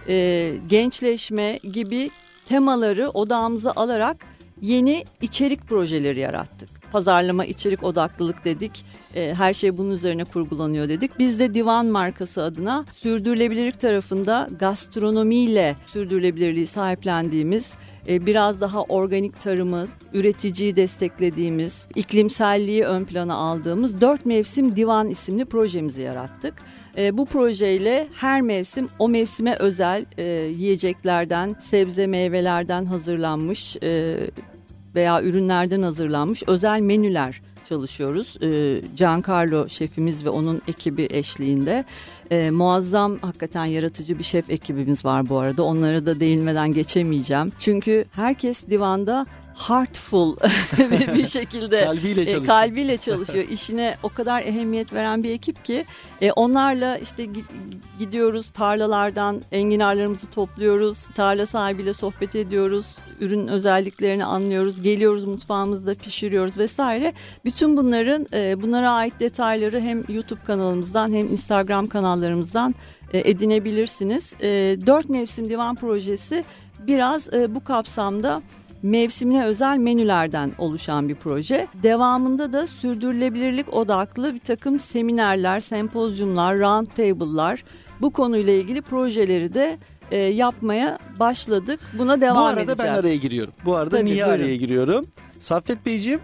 e, 0.07 0.53
gençleşme 0.67 1.59
gibi 1.73 2.09
temaları 2.45 3.09
odağımıza 3.09 3.73
alarak 3.75 4.25
yeni 4.61 5.03
içerik 5.21 5.67
projeleri 5.67 6.19
yarattık. 6.19 6.69
Pazarlama 6.95 7.45
içerik 7.45 7.83
odaklılık 7.83 8.45
dedik. 8.45 8.85
E, 9.15 9.33
her 9.33 9.53
şey 9.53 9.77
bunun 9.77 9.91
üzerine 9.91 10.23
kurgulanıyor 10.23 10.89
dedik. 10.89 11.19
Biz 11.19 11.39
de 11.39 11.53
Divan 11.53 11.85
markası 11.85 12.43
adına 12.43 12.85
sürdürülebilirlik 12.93 13.79
tarafında 13.79 14.47
gastronomiyle 14.59 15.75
sürdürülebilirliği 15.85 16.67
sahiplendiğimiz 16.67 17.73
e, 18.07 18.25
biraz 18.25 18.61
daha 18.61 18.83
organik 18.83 19.39
tarımı, 19.39 19.87
üreticiyi 20.13 20.75
desteklediğimiz, 20.75 21.87
iklimselliği 21.95 22.83
ön 22.83 23.05
plana 23.05 23.35
aldığımız 23.35 24.01
dört 24.01 24.25
mevsim 24.25 24.75
divan 24.75 25.09
isimli 25.09 25.45
projemizi 25.45 26.01
yarattık. 26.01 26.53
E, 26.97 27.17
bu 27.17 27.25
projeyle 27.25 28.07
her 28.13 28.41
mevsim 28.41 28.89
o 28.99 29.09
mevsime 29.09 29.55
özel 29.59 30.05
e, 30.17 30.23
yiyeceklerden, 30.57 31.55
sebze 31.59 32.07
meyvelerden 32.07 32.85
hazırlanmış 32.85 33.77
veya 34.95 35.23
ürünlerden 35.23 35.81
hazırlanmış 35.81 36.43
özel 36.47 36.79
menüler 36.79 37.41
çalışıyoruz. 37.69 38.37
E, 38.41 38.81
Giancarlo 38.95 39.69
şefimiz 39.69 40.25
ve 40.25 40.29
onun 40.29 40.61
ekibi 40.67 41.07
eşliğinde. 41.11 41.85
E, 42.31 42.51
muazzam 42.51 43.17
hakikaten 43.21 43.65
yaratıcı 43.65 44.19
bir 44.19 44.23
şef 44.23 44.49
ekibimiz 44.49 45.05
var 45.05 45.29
bu 45.29 45.39
arada. 45.39 45.63
Onlara 45.63 46.05
da 46.05 46.19
değinmeden 46.19 46.73
geçemeyeceğim. 46.73 47.51
Çünkü 47.59 48.05
herkes 48.11 48.67
divanda 48.67 49.25
heartful 49.55 50.35
bir 51.15 51.27
şekilde 51.27 51.85
kalbiyle 51.85 52.21
e, 52.21 52.25
çalışıyor. 52.25 52.45
kalbiyle 52.45 52.97
çalışıyor. 52.97 53.45
İşine 53.49 53.97
o 54.03 54.09
kadar 54.09 54.41
ehemmiyet 54.41 54.93
veren 54.93 55.23
bir 55.23 55.31
ekip 55.31 55.65
ki 55.65 55.85
e, 56.21 56.31
onlarla 56.31 56.97
işte 56.97 57.27
gidiyoruz 57.99 58.49
tarlalardan 58.49 59.41
enginarlarımızı 59.51 60.27
topluyoruz. 60.27 61.05
Tarla 61.15 61.45
sahibiyle 61.45 61.93
sohbet 61.93 62.35
ediyoruz. 62.35 62.85
Ürün 63.19 63.47
özelliklerini 63.47 64.25
anlıyoruz. 64.25 64.81
Geliyoruz 64.81 65.23
mutfağımızda 65.23 65.95
pişiriyoruz 65.95 66.57
vesaire. 66.57 67.13
Bütün 67.45 67.77
bunların 67.77 68.27
e, 68.33 68.61
bunlara 68.61 68.91
ait 68.91 69.19
detayları 69.19 69.81
hem 69.81 70.03
YouTube 70.09 70.43
kanalımızdan 70.43 71.13
hem 71.13 71.27
Instagram 71.27 71.87
kanallarımızdan 72.19 72.75
e, 73.13 73.29
edinebilirsiniz. 73.29 74.33
E, 74.41 74.47
Dört 74.85 75.09
Mevsim 75.09 75.49
Divan 75.49 75.75
Projesi 75.75 76.43
biraz 76.87 77.33
e, 77.33 77.55
bu 77.55 77.63
kapsamda 77.63 78.41
mevsimine 78.83 79.45
özel 79.45 79.77
menülerden 79.77 80.51
oluşan 80.57 81.09
bir 81.09 81.15
proje. 81.15 81.67
Devamında 81.83 82.53
da 82.53 82.67
sürdürülebilirlik 82.67 83.73
odaklı 83.73 84.33
bir 84.33 84.39
takım 84.39 84.79
seminerler, 84.79 85.61
sempozyumlar, 85.61 86.59
round 86.59 86.87
table'lar 86.87 87.63
bu 88.01 88.11
konuyla 88.13 88.53
ilgili 88.53 88.81
projeleri 88.81 89.53
de 89.53 89.77
e, 90.11 90.17
yapmaya 90.19 90.99
başladık. 91.19 91.79
Buna 91.97 92.21
devam 92.21 92.37
Bu 92.37 92.45
arada 92.45 92.61
edeceğiz. 92.61 92.79
ben 92.93 92.99
araya 92.99 93.15
giriyorum. 93.15 93.53
Bu 93.65 93.75
arada 93.75 93.97
Tabii, 93.97 94.05
niye 94.05 94.25
buyurun. 94.25 94.31
araya 94.43 94.55
giriyorum? 94.55 95.05
Saffet 95.39 95.85
Beyciğim. 95.85 96.19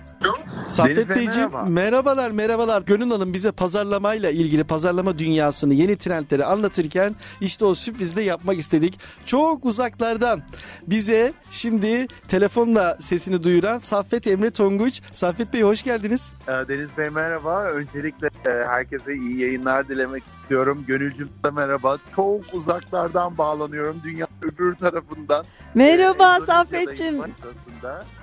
Saffet 0.68 0.96
Deniz 0.98 1.10
Bey, 1.10 1.16
Beyciğim 1.16 1.50
merhaba. 1.52 1.66
merhabalar 1.70 2.32
merhabalar. 2.32 2.82
Gönül 2.82 3.12
Hanım 3.12 3.34
bize 3.34 3.52
pazarlamayla 3.52 4.30
ilgili 4.30 4.64
pazarlama 4.64 5.20
dünyasını 5.20 5.74
yeni 5.74 5.96
trendleri 5.98 6.46
anlatırken 6.46 7.16
işte 7.42 7.66
o 7.66 7.76
sürprizi 7.76 8.16
de 8.16 8.22
yapmak 8.22 8.58
istedik. 8.58 9.00
Çok 9.26 9.66
uzaklardan 9.66 10.42
bize 10.88 11.34
şimdi 11.50 12.08
telefonla 12.28 12.98
sesini 13.02 13.44
duyuran 13.44 13.80
Saffet 13.80 14.28
Emre 14.28 14.52
Tonguç. 14.52 15.02
Saffet 15.14 15.54
Bey 15.54 15.62
hoş 15.62 15.84
geldiniz. 15.84 16.34
Ee, 16.48 16.52
Deniz 16.52 16.98
Bey 16.98 17.10
merhaba. 17.10 17.64
Öncelikle 17.64 18.28
e, 18.28 18.50
herkese 18.68 19.14
iyi 19.14 19.40
yayınlar 19.42 19.88
dilemek 19.88 20.24
istiyorum. 20.42 20.84
Gönülcüm 20.88 21.30
de 21.46 21.52
merhaba. 21.52 21.98
Çok 22.16 22.42
uzaklardan 22.54 23.38
bağlanıyorum. 23.38 24.02
Dünya 24.04 24.28
öbür 24.42 24.76
tarafından. 24.76 25.46
Merhaba 25.76 26.38
Ee, 26.42 26.46
Saffet'cim. 26.46 27.22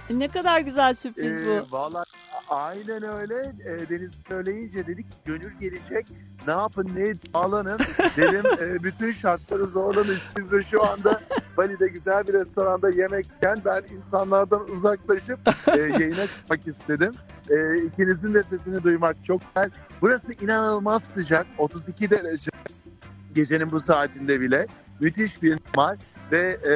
Ne 0.15 0.29
kadar 0.29 0.61
güzel 0.61 0.95
sürpriz 0.95 1.39
Ee, 1.39 1.47
bu. 1.47 1.77
Valla 1.77 2.05
aynen 2.49 3.03
öyle. 3.03 3.35
Ee, 3.65 3.89
Deniz 3.89 4.13
söyleyince 4.29 4.87
dedik 4.87 5.07
gönül 5.25 5.53
gelecek. 5.61 6.07
Ne 6.47 6.53
yapın 6.53 6.91
ne 6.97 7.15
bağlanın. 7.35 7.79
Dedim 8.17 8.45
e, 8.61 8.83
bütün 8.83 9.13
şartları 9.13 9.65
zorlanın. 9.65 10.17
Siz 10.37 10.53
de 10.53 10.63
şu 10.63 10.85
anda 10.87 11.21
Bali'de 11.57 11.89
güzel 11.89 12.27
bir 12.27 12.33
restoranda 12.33 12.91
yemekken 12.91 13.59
ben 13.65 13.83
insanlardan 13.97 14.71
uzaklaşıp 14.71 15.39
e, 15.77 15.81
yayına 16.01 16.27
çıkmak 16.27 16.67
istedim. 16.67 17.13
E, 17.51 17.83
ikinizin 17.85 18.35
de 18.35 18.43
sesini 18.43 18.83
duymak 18.83 19.25
çok 19.25 19.41
güzel. 19.55 19.71
Burası 20.01 20.33
inanılmaz 20.45 21.03
sıcak. 21.15 21.47
32 21.59 22.11
derece 22.11 22.51
gecenin 23.35 23.71
bu 23.71 23.81
saatinde 23.81 24.41
bile. 24.41 24.67
Müthiş 25.01 25.43
bir 25.43 25.59
var 25.77 25.99
ve 26.33 26.59
e, 26.65 26.73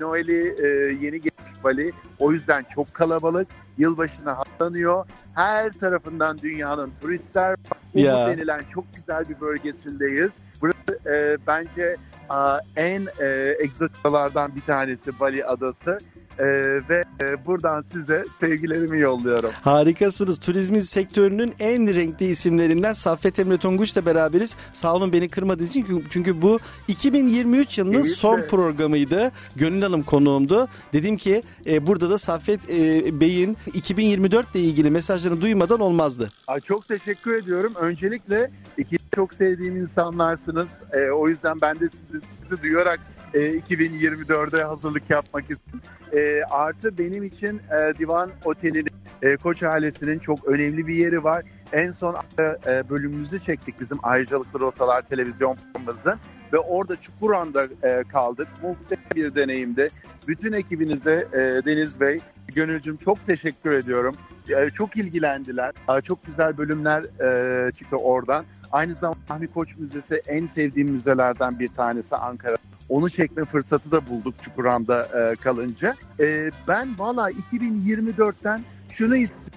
Noel'i 0.00 0.54
e, 0.62 0.66
yeni 1.04 1.20
geçtik 1.20 1.64
Bali. 1.64 1.92
O 2.18 2.32
yüzden 2.32 2.66
çok 2.74 2.94
kalabalık. 2.94 3.48
Yılbaşına 3.78 4.38
hazırlanıyor. 4.38 5.06
Her 5.34 5.70
tarafından 5.70 6.38
dünyanın 6.38 6.92
turistler 7.00 7.50
var. 7.50 7.78
Ya. 7.94 8.26
denilen 8.26 8.62
çok 8.74 8.84
güzel 8.94 9.28
bir 9.28 9.40
bölgesindeyiz. 9.40 10.30
Burası 10.60 10.98
e, 11.06 11.36
bence 11.46 11.96
a, 12.28 12.58
en 12.76 13.06
e, 13.20 13.56
egzotiklardan 13.58 14.56
bir 14.56 14.60
tanesi 14.60 15.20
Bali 15.20 15.44
adası. 15.44 15.98
E, 16.38 16.44
ve 16.88 17.04
e, 17.22 17.46
buradan 17.46 17.84
size 17.92 18.22
sevgilerimi 18.40 18.98
yolluyorum. 19.00 19.50
Harikasınız. 19.62 20.40
Turizmin 20.40 20.80
sektörünün 20.80 21.54
en 21.60 21.94
renkli 21.94 22.26
isimlerinden 22.26 22.92
Saffet 22.92 23.38
Emre 23.38 23.56
Tonguç'la 23.56 24.06
beraberiz. 24.06 24.56
Sağ 24.72 24.94
olun 24.94 25.12
beni 25.12 25.28
kırmadığınız 25.28 25.70
için. 25.70 26.04
Çünkü- 26.10 26.42
bu 26.42 26.58
2023 26.88 27.78
yılının 27.78 27.92
Keyifli. 27.92 28.10
son 28.14 28.42
programıydı. 28.42 29.32
Gönül 29.56 29.82
Hanım 29.82 30.02
konuğumdu. 30.02 30.68
Dedim 30.92 31.16
ki 31.16 31.42
e, 31.66 31.86
burada 31.86 32.10
da 32.10 32.18
Saffet 32.18 32.70
e, 32.70 33.20
Bey'in 33.20 33.56
2024 33.74 34.54
ile 34.56 34.62
ilgili 34.62 34.90
mesajlarını 34.90 35.40
duymadan 35.40 35.80
olmazdı. 35.80 36.30
Aa, 36.48 36.60
Çok 36.60 36.88
teşekkür 36.88 37.34
ediyorum. 37.42 37.72
Öncelikle 37.80 38.50
iki 38.76 38.98
çok 39.14 39.32
sevdiğim 39.34 39.76
insanlarsınız. 39.76 40.66
Ee, 40.92 41.10
o 41.10 41.28
yüzden 41.28 41.60
ben 41.60 41.80
de 41.80 41.88
sizi, 41.88 42.24
sizi 42.48 42.62
duyarak 42.62 43.00
e, 43.34 43.38
2024'e 43.38 44.62
hazırlık 44.62 45.10
yapmak 45.10 45.50
istedim. 45.50 45.80
Ee, 46.12 46.42
artı 46.50 46.98
benim 46.98 47.24
için 47.24 47.58
e, 47.58 47.98
Divan 47.98 48.30
Oteli'nin, 48.44 48.92
e, 49.22 49.36
Koç 49.36 49.62
ailesinin 49.62 50.18
çok 50.18 50.44
önemli 50.44 50.86
bir 50.86 50.94
yeri 50.94 51.24
var. 51.24 51.44
En 51.72 51.92
son 51.92 52.14
e, 52.38 52.90
bölümümüzü 52.90 53.38
çektik 53.38 53.80
bizim 53.80 53.98
Ayrıcalıklı 54.02 54.60
Rotalar 54.60 55.02
televizyon 55.02 55.56
programımızın. 55.56 56.20
Ve 56.52 56.58
orada 56.58 56.96
Çukuran'da 57.00 57.64
e, 57.82 58.04
kaldık. 58.12 58.48
Muhteşem 58.62 59.04
bir 59.14 59.34
deneyimdi. 59.34 59.90
Bütün 60.28 60.52
ekibinize 60.52 61.28
e, 61.32 61.38
Deniz 61.38 62.00
Bey, 62.00 62.20
Gönülcüm 62.54 62.96
çok 62.96 63.26
teşekkür 63.26 63.72
ediyorum. 63.72 64.14
E, 64.48 64.70
çok 64.70 64.96
ilgilendiler. 64.96 65.72
E, 65.98 66.00
Çok 66.02 66.26
güzel 66.26 66.58
bölümler 66.58 67.02
e, 67.02 67.72
çıktı 67.72 67.96
oradan. 67.96 68.44
Aynı 68.72 68.94
zamanda 68.94 69.20
Fahmi 69.28 69.46
Koç 69.46 69.76
Müzesi 69.76 70.22
en 70.26 70.46
sevdiğim 70.46 70.88
müzelerden 70.90 71.58
bir 71.58 71.68
tanesi 71.68 72.16
Ankara. 72.16 72.56
Onu 72.88 73.10
çekme 73.10 73.44
fırsatı 73.44 73.92
da 73.92 74.08
bulduk 74.08 74.34
Çukuran'da 74.42 75.02
e, 75.04 75.36
kalınca. 75.36 75.96
E, 76.20 76.50
ben 76.68 76.98
valla 76.98 77.30
2024'ten 77.30 78.64
şunu 78.90 79.16
istiyorum. 79.16 79.52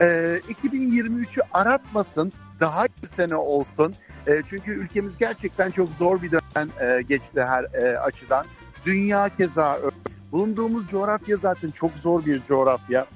E, 0.00 0.04
2023'ü 0.64 1.40
aratmasın, 1.52 2.32
daha 2.60 2.86
bir 3.02 3.08
sene 3.08 3.34
olsun. 3.34 3.94
E, 4.26 4.42
çünkü 4.50 4.70
ülkemiz 4.72 5.18
gerçekten 5.18 5.70
çok 5.70 5.88
zor 5.88 6.22
bir 6.22 6.30
dönem 6.32 6.68
e, 6.80 7.02
geçti 7.02 7.42
her 7.42 7.64
e, 7.64 7.98
açıdan. 7.98 8.44
Dünya 8.86 9.28
keza. 9.28 9.80
Bulunduğumuz 10.32 10.88
coğrafya 10.90 11.36
zaten 11.36 11.70
çok 11.70 11.92
zor 11.92 12.26
bir 12.26 12.42
coğrafya. 12.42 13.06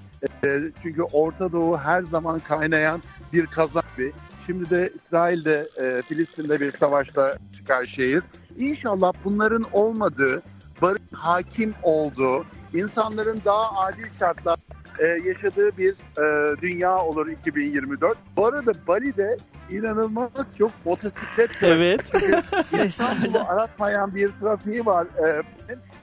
E, 0.45 0.61
çünkü 0.83 1.03
Orta 1.03 1.53
Doğu 1.53 1.79
her 1.79 2.03
zaman 2.03 2.39
kaynayan 2.39 3.03
bir 3.33 3.47
kazan 3.47 3.83
bir. 3.99 4.13
Şimdi 4.47 4.71
de 4.71 4.93
İsrail'de, 4.97 5.69
e, 5.83 6.03
Filistin'de 6.03 6.61
bir 6.61 6.73
savaşla 6.73 7.37
karşıyayız. 7.65 8.25
İnşallah 8.57 9.13
bunların 9.25 9.65
olmadığı, 9.73 10.43
barış 10.83 11.03
hakim 11.13 11.75
olduğu, 11.83 12.45
insanların 12.75 13.43
daha 13.45 13.87
adil 13.87 14.07
şartlar 14.19 14.59
e, 14.99 15.07
yaşadığı 15.07 15.77
bir 15.79 15.93
e, 15.93 16.57
dünya 16.61 16.99
olur 16.99 17.29
2024. 17.29 18.19
Bu 18.37 18.47
arada 18.47 18.73
Bali'de 18.89 19.37
inanılmaz 19.71 20.31
çok 20.59 20.71
motosiklet 20.85 21.63
Evet. 21.63 22.13
İstanbul'u 22.87 23.39
aratmayan 23.49 24.15
bir 24.15 24.29
trafiği 24.41 24.87
var. 24.87 25.07
E, 25.07 25.43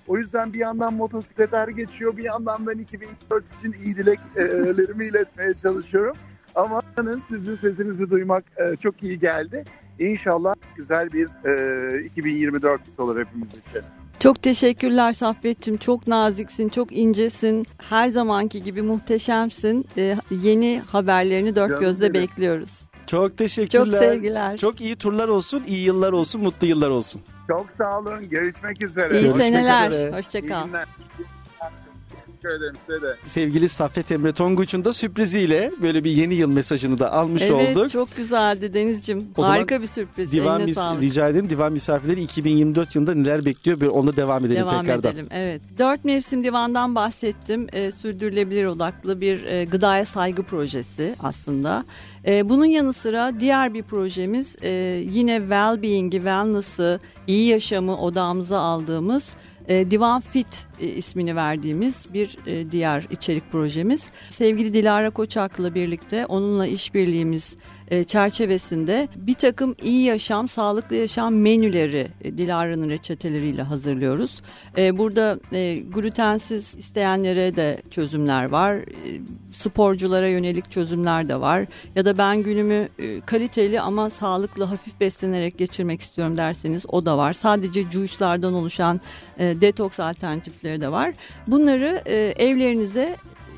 o 0.08 0.18
yüzden 0.18 0.54
bir 0.54 0.60
yandan 0.60 0.94
motosikletler 0.94 1.68
geçiyor, 1.68 2.18
bir 2.18 2.24
yandan 2.24 2.68
ben 2.68 2.78
2024 2.78 3.44
için 3.60 3.74
iyi 3.86 3.96
dileklerimi 3.98 5.06
iletmeye 5.06 5.54
çalışıyorum. 5.54 6.18
Ama 6.56 6.82
sizin 7.30 7.56
sesinizi 7.56 8.10
duymak 8.10 8.44
e, 8.58 8.76
çok 8.76 9.04
iyi 9.04 9.20
geldi. 9.20 9.64
İnşallah 10.00 10.54
güzel 10.76 11.14
bir 11.14 11.28
e, 12.02 12.06
2024 12.06 12.82
olur 12.98 13.20
hepimiz 13.20 13.50
için. 13.50 13.82
Çok 14.20 14.42
teşekkürler 14.42 15.14
Saffet'cim. 15.14 15.78
Çok 15.78 16.08
naziksin, 16.08 16.70
çok 16.70 16.92
incesin. 16.92 17.66
Her 17.78 18.08
zamanki 18.08 18.62
gibi 18.64 18.82
muhteşemsin. 18.82 19.86
Ee, 19.98 20.16
yeni 20.32 20.82
haberlerini 20.92 21.56
dört 21.56 21.70
Canım 21.70 21.82
gözle 21.84 22.14
benim. 22.14 22.24
bekliyoruz. 22.24 22.82
Çok 23.08 23.38
teşekkürler. 23.38 23.86
Çok 23.86 23.94
sevgiler. 23.94 24.58
Çok 24.58 24.82
iyi 24.82 24.96
turlar 24.96 25.28
olsun, 25.28 25.64
iyi 25.68 25.84
yıllar 25.86 26.12
olsun, 26.12 26.42
mutlu 26.42 26.68
yıllar 26.68 26.90
olsun. 26.90 27.22
Çok 27.48 27.68
sağ 27.78 28.00
olun. 28.00 28.30
Görüşmek 28.30 28.84
üzere. 28.84 29.14
İyi 29.14 29.22
Görüşmek 29.22 29.42
seneler. 29.42 29.90
üzere. 29.92 30.10
İyi 30.10 30.18
Hoşçakal. 30.18 30.66
günler. 30.66 30.86
Teşekkür 32.42 32.60
ederim 32.60 32.76
size 32.88 33.02
de. 33.02 33.16
Sevgili 33.24 33.70
Saffet 33.70 34.12
Emre 34.12 34.32
Tonguç'un 34.34 34.84
da 34.84 34.94
sürpriziyle 34.94 35.72
böyle 35.82 36.04
bir 36.04 36.12
yeni 36.12 36.34
yıl 36.34 36.50
mesajını 36.50 37.00
da 37.00 37.12
almış 37.14 37.42
Evet 37.42 37.78
olduk. 37.78 37.92
çok 37.92 38.16
güzeldi. 38.18 38.72
O 39.38 39.42
zaman 39.42 39.56
Harika 39.58 39.82
bir 39.82 39.88
sürpriz. 39.88 40.32
Divan 40.32 40.62
mis- 40.64 40.74
sağlık. 40.76 41.02
rica 41.02 41.30
ederim. 41.30 41.50
Divan 41.50 41.74
misafirleri 41.74 42.22
2024 42.22 42.96
yılında 42.96 43.14
neler 43.14 43.46
bekliyor? 43.46 43.80
Bir 43.80 43.88
onunla 43.88 44.16
devam 44.16 44.46
edelim 44.46 44.62
Devam 44.62 44.82
tekrardan. 44.86 45.12
edelim. 45.12 45.28
Evet. 45.32 45.62
Dört 45.80 46.06
mevsim 46.06 46.44
divandan 46.44 46.96
bahsettim. 46.96 47.68
Ee, 47.74 47.92
sürdürülebilir 47.92 48.66
odaklı 48.66 49.22
bir 49.22 49.44
e, 49.46 49.66
gıdaya 49.66 50.06
saygı 50.06 50.44
projesi 50.44 51.16
aslında. 51.24 51.86
E, 52.28 52.50
bunun 52.50 52.66
yanı 52.66 52.94
sıra 52.94 53.40
diğer 53.40 53.74
bir 53.74 53.84
projemiz 53.84 54.56
e, 54.62 54.70
yine 55.12 55.36
well-being'i, 55.36 56.12
wellness'ı, 56.12 57.00
iyi 57.28 57.48
yaşamı 57.50 57.98
odağımıza 57.98 58.60
aldığımız 58.60 59.30
e, 59.68 59.92
Divan 59.92 60.22
Fit 60.22 60.68
e, 60.82 60.88
ismini 60.88 61.36
verdiğimiz 61.36 62.14
bir 62.14 62.38
e, 62.46 62.72
diğer 62.72 63.08
içerik 63.10 63.52
projemiz. 63.52 64.10
Sevgili 64.30 64.74
Dilara 64.74 65.10
Koçak'la 65.10 65.76
birlikte 65.76 66.26
onunla 66.26 66.68
işbirliğimiz 66.68 67.56
e, 67.88 68.04
çerçevesinde 68.04 69.08
bir 69.16 69.34
takım 69.34 69.76
iyi 69.82 70.04
yaşam, 70.04 70.48
sağlıklı 70.48 70.96
yaşam 70.96 71.36
menüleri 71.36 72.08
Dilara'nın 72.24 72.90
reçeteleriyle 72.90 73.62
hazırlıyoruz. 73.62 74.42
Burada 74.78 75.40
glutensiz 75.94 76.76
isteyenlere 76.76 77.56
de 77.56 77.82
çözümler 77.90 78.46
var. 78.46 78.80
Sporculara 79.54 80.28
yönelik 80.28 80.72
çözümler 80.72 81.30
de 81.30 81.42
var. 81.42 81.66
Ya 81.96 82.06
da 82.06 82.18
ben 82.18 82.44
günümü 82.44 82.90
kaliteli 83.26 83.82
ama 83.82 84.10
sağlıklı, 84.10 84.64
hafif 84.64 85.00
beslenerek 85.00 85.58
geçirmek 85.58 86.02
istiyorum 86.02 86.38
derseniz 86.38 86.86
o 86.88 87.06
da 87.06 87.18
var. 87.18 87.34
Sadece 87.34 87.92
juice'lardan 87.92 88.54
oluşan 88.54 89.02
detoks 89.40 90.00
alternatifleri 90.00 90.71
de 90.80 90.92
var. 90.92 91.14
Bunları 91.48 92.02
e, 92.06 92.34
evlerinize 92.38 93.16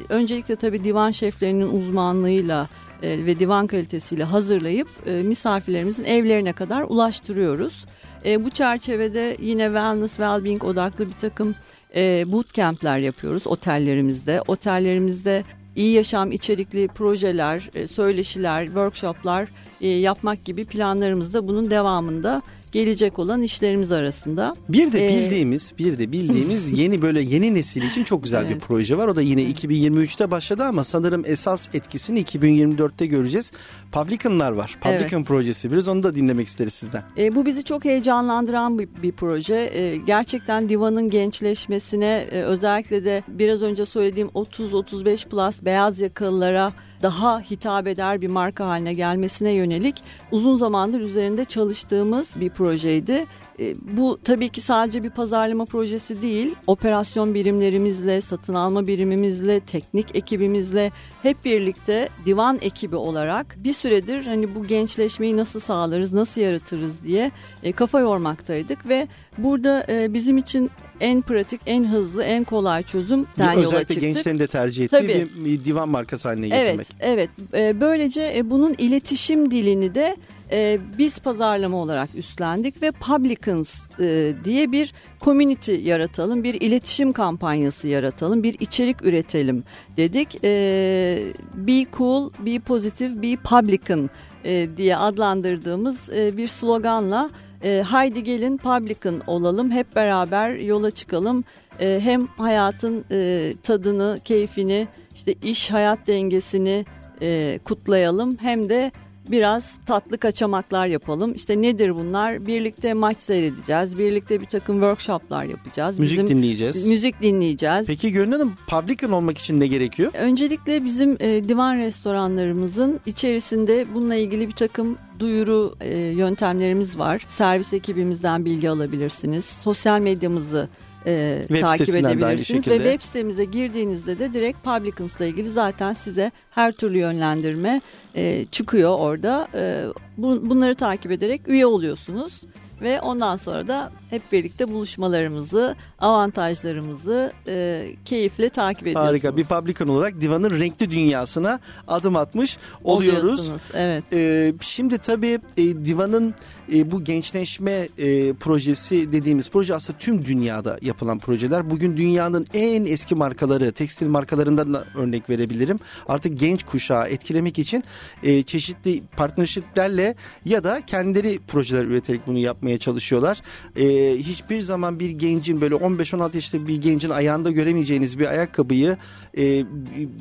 öncelikle 0.09 0.55
tabii 0.55 0.83
divan 0.83 1.11
şeflerinin 1.11 1.67
uzmanlığıyla 1.67 2.69
e, 3.03 3.25
ve 3.25 3.39
divan 3.39 3.67
kalitesiyle 3.67 4.23
hazırlayıp 4.23 4.87
e, 5.05 5.11
misafirlerimizin 5.11 6.03
evlerine 6.03 6.53
kadar 6.53 6.81
ulaştırıyoruz. 6.81 7.85
E, 8.25 8.45
bu 8.45 8.49
çerçevede 8.49 9.37
yine 9.41 9.65
wellness, 9.65 10.17
well-being 10.17 10.65
odaklı 10.65 11.07
bir 11.07 11.13
takım 11.21 11.55
e, 11.95 12.23
bootcamp'ler 12.31 12.97
yapıyoruz 12.97 13.47
otellerimizde. 13.47 14.41
Otellerimizde 14.47 15.43
iyi 15.75 15.93
yaşam 15.93 16.31
içerikli 16.31 16.87
projeler, 16.87 17.69
e, 17.75 17.87
söyleşiler, 17.87 18.65
workshoplar 18.65 19.49
e, 19.81 19.87
yapmak 19.87 20.45
gibi 20.45 20.65
planlarımız 20.65 21.33
da 21.33 21.47
bunun 21.47 21.71
devamında 21.71 22.41
gelecek 22.73 23.19
olan 23.19 23.41
işlerimiz 23.41 23.91
arasında. 23.91 24.53
Bir 24.69 24.91
de 24.91 25.05
ee, 25.05 25.09
bildiğimiz, 25.09 25.73
bir 25.79 25.99
de 25.99 26.11
bildiğimiz 26.11 26.71
yeni 26.79 27.01
böyle 27.01 27.21
yeni 27.21 27.53
nesil 27.53 27.81
için 27.81 28.03
çok 28.03 28.23
güzel 28.23 28.45
evet. 28.45 28.55
bir 28.55 28.59
proje 28.59 28.97
var. 28.97 29.07
O 29.07 29.15
da 29.15 29.21
yine 29.21 29.43
2023'te 29.43 30.31
başladı 30.31 30.63
ama 30.63 30.83
sanırım 30.83 31.23
esas 31.25 31.75
etkisini 31.75 32.21
2024'te 32.21 33.05
göreceğiz. 33.05 33.51
Publican'lar 33.91 34.51
var. 34.51 34.77
Publican 34.81 35.19
evet. 35.19 35.27
projesi. 35.27 35.71
Biraz 35.71 35.87
onu 35.87 36.03
da 36.03 36.15
dinlemek 36.15 36.47
isteriz 36.47 36.73
sizden. 36.73 37.03
E, 37.17 37.35
bu 37.35 37.45
bizi 37.45 37.63
çok 37.63 37.85
heyecanlandıran 37.85 38.79
bir, 38.79 38.89
bir 39.03 39.11
proje. 39.11 39.55
E, 39.73 39.97
gerçekten 39.97 40.69
divanın 40.69 41.09
gençleşmesine 41.09 42.27
e, 42.31 42.41
özellikle 42.41 43.05
de 43.05 43.23
biraz 43.27 43.61
önce 43.61 43.85
söylediğim 43.85 44.27
30-35 44.27 45.27
plus 45.27 45.65
beyaz 45.65 45.99
yakalılara 45.99 46.73
daha 47.03 47.39
hitap 47.39 47.87
eder 47.87 48.21
bir 48.21 48.27
marka 48.27 48.67
haline 48.67 48.93
gelmesine 48.93 49.51
yönelik 49.51 50.03
uzun 50.31 50.55
zamandır 50.55 51.01
üzerinde 51.01 51.45
çalıştığımız 51.45 52.39
bir 52.39 52.49
projeydi. 52.49 53.25
E, 53.59 53.75
bu 53.97 54.19
tabii 54.23 54.49
ki 54.49 54.61
sadece 54.61 55.03
bir 55.03 55.09
pazarlama 55.09 55.65
projesi 55.65 56.21
değil. 56.21 56.55
Operasyon 56.67 57.33
birimlerimizle, 57.33 58.21
satın 58.21 58.53
alma 58.53 58.87
birimimizle, 58.87 59.59
teknik 59.59 60.15
ekibimizle 60.15 60.91
hep 61.23 61.45
birlikte 61.45 62.09
divan 62.25 62.59
ekibi 62.61 62.95
olarak 62.95 63.55
bir 63.57 63.73
süredir 63.73 64.25
hani 64.25 64.55
bu 64.55 64.67
gençleşmeyi 64.67 65.37
nasıl 65.37 65.59
sağlarız, 65.59 66.13
nasıl 66.13 66.41
yaratırız 66.41 67.03
diye 67.03 67.31
e, 67.63 67.71
kafa 67.71 67.99
yormaktaydık 67.99 68.89
ve 68.89 69.07
burada 69.37 69.85
e, 69.89 70.13
bizim 70.13 70.37
için 70.37 70.71
en 70.99 71.21
pratik, 71.21 71.61
en 71.65 71.85
hızlı, 71.85 72.23
en 72.23 72.43
kolay 72.43 72.83
çözüm 72.83 73.27
yola 73.37 73.53
çıktık. 73.53 73.67
Özellikle 73.67 73.95
gençlerin 73.95 74.39
de 74.39 74.47
tercih 74.47 74.85
ettiği 74.85 75.01
Tabii. 75.01 75.27
bir 75.35 75.65
divan 75.65 75.89
markası 75.89 76.27
haline 76.27 76.47
getirmek. 76.47 76.75
Evet, 76.75 76.92
evet. 76.99 77.29
Böylece 77.53 78.41
bunun 78.49 78.75
iletişim 78.77 79.51
dilini 79.51 79.95
de 79.95 80.17
e, 80.53 80.79
biz 80.97 81.19
pazarlama 81.19 81.77
olarak 81.77 82.09
üstlendik 82.15 82.81
ve 82.81 82.91
Publicans 82.91 83.99
e, 83.99 84.33
diye 84.43 84.71
bir 84.71 84.93
community 85.21 85.75
yaratalım, 85.75 86.43
bir 86.43 86.53
iletişim 86.53 87.13
kampanyası 87.13 87.87
yaratalım, 87.87 88.43
bir 88.43 88.59
içerik 88.59 89.05
üretelim 89.05 89.63
dedik. 89.97 90.43
E, 90.43 91.33
be 91.55 91.85
cool, 91.97 92.31
be 92.39 92.59
positive, 92.59 93.21
be 93.21 93.35
publican 93.35 94.09
e, 94.43 94.77
diye 94.77 94.97
adlandırdığımız 94.97 96.09
e, 96.09 96.37
bir 96.37 96.47
sloganla 96.47 97.29
e, 97.63 97.81
haydi 97.87 98.23
gelin 98.23 98.57
publican 98.57 99.21
olalım, 99.27 99.71
hep 99.71 99.95
beraber 99.95 100.55
yola 100.55 100.91
çıkalım. 100.91 101.43
E, 101.79 101.99
hem 102.03 102.27
hayatın 102.27 103.05
e, 103.11 103.53
tadını, 103.63 104.19
keyfini, 104.25 104.87
işte 105.15 105.33
iş 105.43 105.71
hayat 105.71 106.07
dengesini 106.07 106.85
e, 107.21 107.59
kutlayalım 107.63 108.37
hem 108.41 108.69
de 108.69 108.91
biraz 109.31 109.73
tatlı 109.85 110.17
kaçamaklar 110.17 110.87
yapalım. 110.87 111.33
İşte 111.33 111.61
nedir 111.61 111.95
bunlar? 111.95 112.45
Birlikte 112.45 112.93
maç 112.93 113.17
seyredeceğiz. 113.21 113.97
Birlikte 113.97 114.41
bir 114.41 114.45
takım 114.45 114.75
workshoplar 114.75 115.45
yapacağız. 115.45 115.99
Müzik 115.99 116.17
bizim, 116.17 116.37
dinleyeceğiz. 116.37 116.87
Müzik 116.87 117.21
dinleyeceğiz. 117.21 117.87
Peki 117.87 118.11
Gönül 118.11 118.31
Hanım 118.31 118.53
publican 118.67 119.11
olmak 119.11 119.37
için 119.37 119.59
ne 119.59 119.67
gerekiyor? 119.67 120.11
Öncelikle 120.13 120.83
bizim 120.83 121.17
e, 121.19 121.49
divan 121.49 121.77
restoranlarımızın 121.77 122.99
içerisinde 123.05 123.85
bununla 123.93 124.15
ilgili 124.15 124.47
bir 124.47 124.55
takım 124.55 124.97
duyuru 125.19 125.75
e, 125.81 125.97
yöntemlerimiz 125.99 126.99
var. 126.99 127.25
Servis 127.29 127.73
ekibimizden 127.73 128.45
bilgi 128.45 128.69
alabilirsiniz. 128.69 129.45
Sosyal 129.45 129.99
medyamızı 129.99 130.69
e, 131.05 131.39
web 131.47 131.61
takip 131.61 131.95
edebilirsiniz. 131.95 132.67
Ve 132.67 132.77
web 132.77 133.01
sitemize 133.01 133.45
girdiğinizde 133.45 134.19
de 134.19 134.33
direkt 134.33 134.63
Publicans 134.63 135.17
ile 135.17 135.27
ilgili 135.27 135.49
zaten 135.49 135.93
size 135.93 136.31
her 136.51 136.71
türlü 136.71 136.97
yönlendirme 136.97 137.81
e, 138.15 138.45
çıkıyor 138.45 138.99
orada. 138.99 139.47
E, 139.55 139.85
bu, 140.17 140.49
bunları 140.49 140.75
takip 140.75 141.11
ederek 141.11 141.47
üye 141.47 141.65
oluyorsunuz 141.65 142.41
ve 142.81 143.01
ondan 143.01 143.35
sonra 143.35 143.67
da 143.67 143.91
hep 144.09 144.31
birlikte 144.31 144.71
buluşmalarımızı, 144.71 145.75
avantajlarımızı 145.99 147.33
e, 147.47 147.85
keyifle 148.05 148.49
takip 148.49 148.87
ediyorsunuz. 148.87 149.09
Harika. 149.09 149.37
Bir 149.37 149.43
publican 149.43 149.87
olarak 149.87 150.21
divanın 150.21 150.59
renkli 150.59 150.91
dünyasına 150.91 151.59
adım 151.87 152.15
atmış 152.15 152.57
oluyoruz. 152.83 153.51
Evet. 153.73 154.03
E, 154.13 154.53
şimdi 154.61 154.97
tabii 154.97 155.39
e, 155.57 155.63
divanın 155.85 156.35
e, 156.73 156.91
bu 156.91 157.03
gençleşme 157.03 157.89
e, 157.97 158.33
projesi 158.33 159.11
dediğimiz 159.11 159.49
proje 159.49 159.75
aslında 159.75 159.99
tüm 159.99 160.25
dünyada 160.25 160.77
yapılan 160.81 161.19
projeler. 161.19 161.69
Bugün 161.69 161.97
dünyanın 161.97 162.47
en 162.53 162.85
eski 162.85 163.15
markaları, 163.15 163.71
tekstil 163.71 164.07
markalarından 164.07 164.73
da 164.73 164.85
örnek 164.95 165.29
verebilirim. 165.29 165.79
Artık 166.07 166.39
genç 166.39 166.63
kuşağı 166.63 167.07
etkilemek 167.07 167.59
için 167.59 167.83
e, 168.23 168.43
çeşitli 168.43 169.03
partnershiplerle 169.17 170.15
ya 170.45 170.63
da 170.63 170.81
kendileri 170.81 171.39
projeler 171.47 171.85
üreterek 171.85 172.27
bunu 172.27 172.39
yapmaya 172.63 172.77
çalışıyorlar. 172.77 173.41
E, 173.75 174.17
hiçbir 174.17 174.61
zaman 174.61 174.99
bir 174.99 175.09
gencin 175.09 175.61
böyle 175.61 175.75
15-16 175.75 176.35
yaşında 176.35 176.67
bir 176.67 176.81
gencin 176.81 177.09
ayağında 177.09 177.51
göremeyeceğiniz 177.51 178.19
bir 178.19 178.27
ayakkabıyı 178.27 178.97
e, 179.37 179.65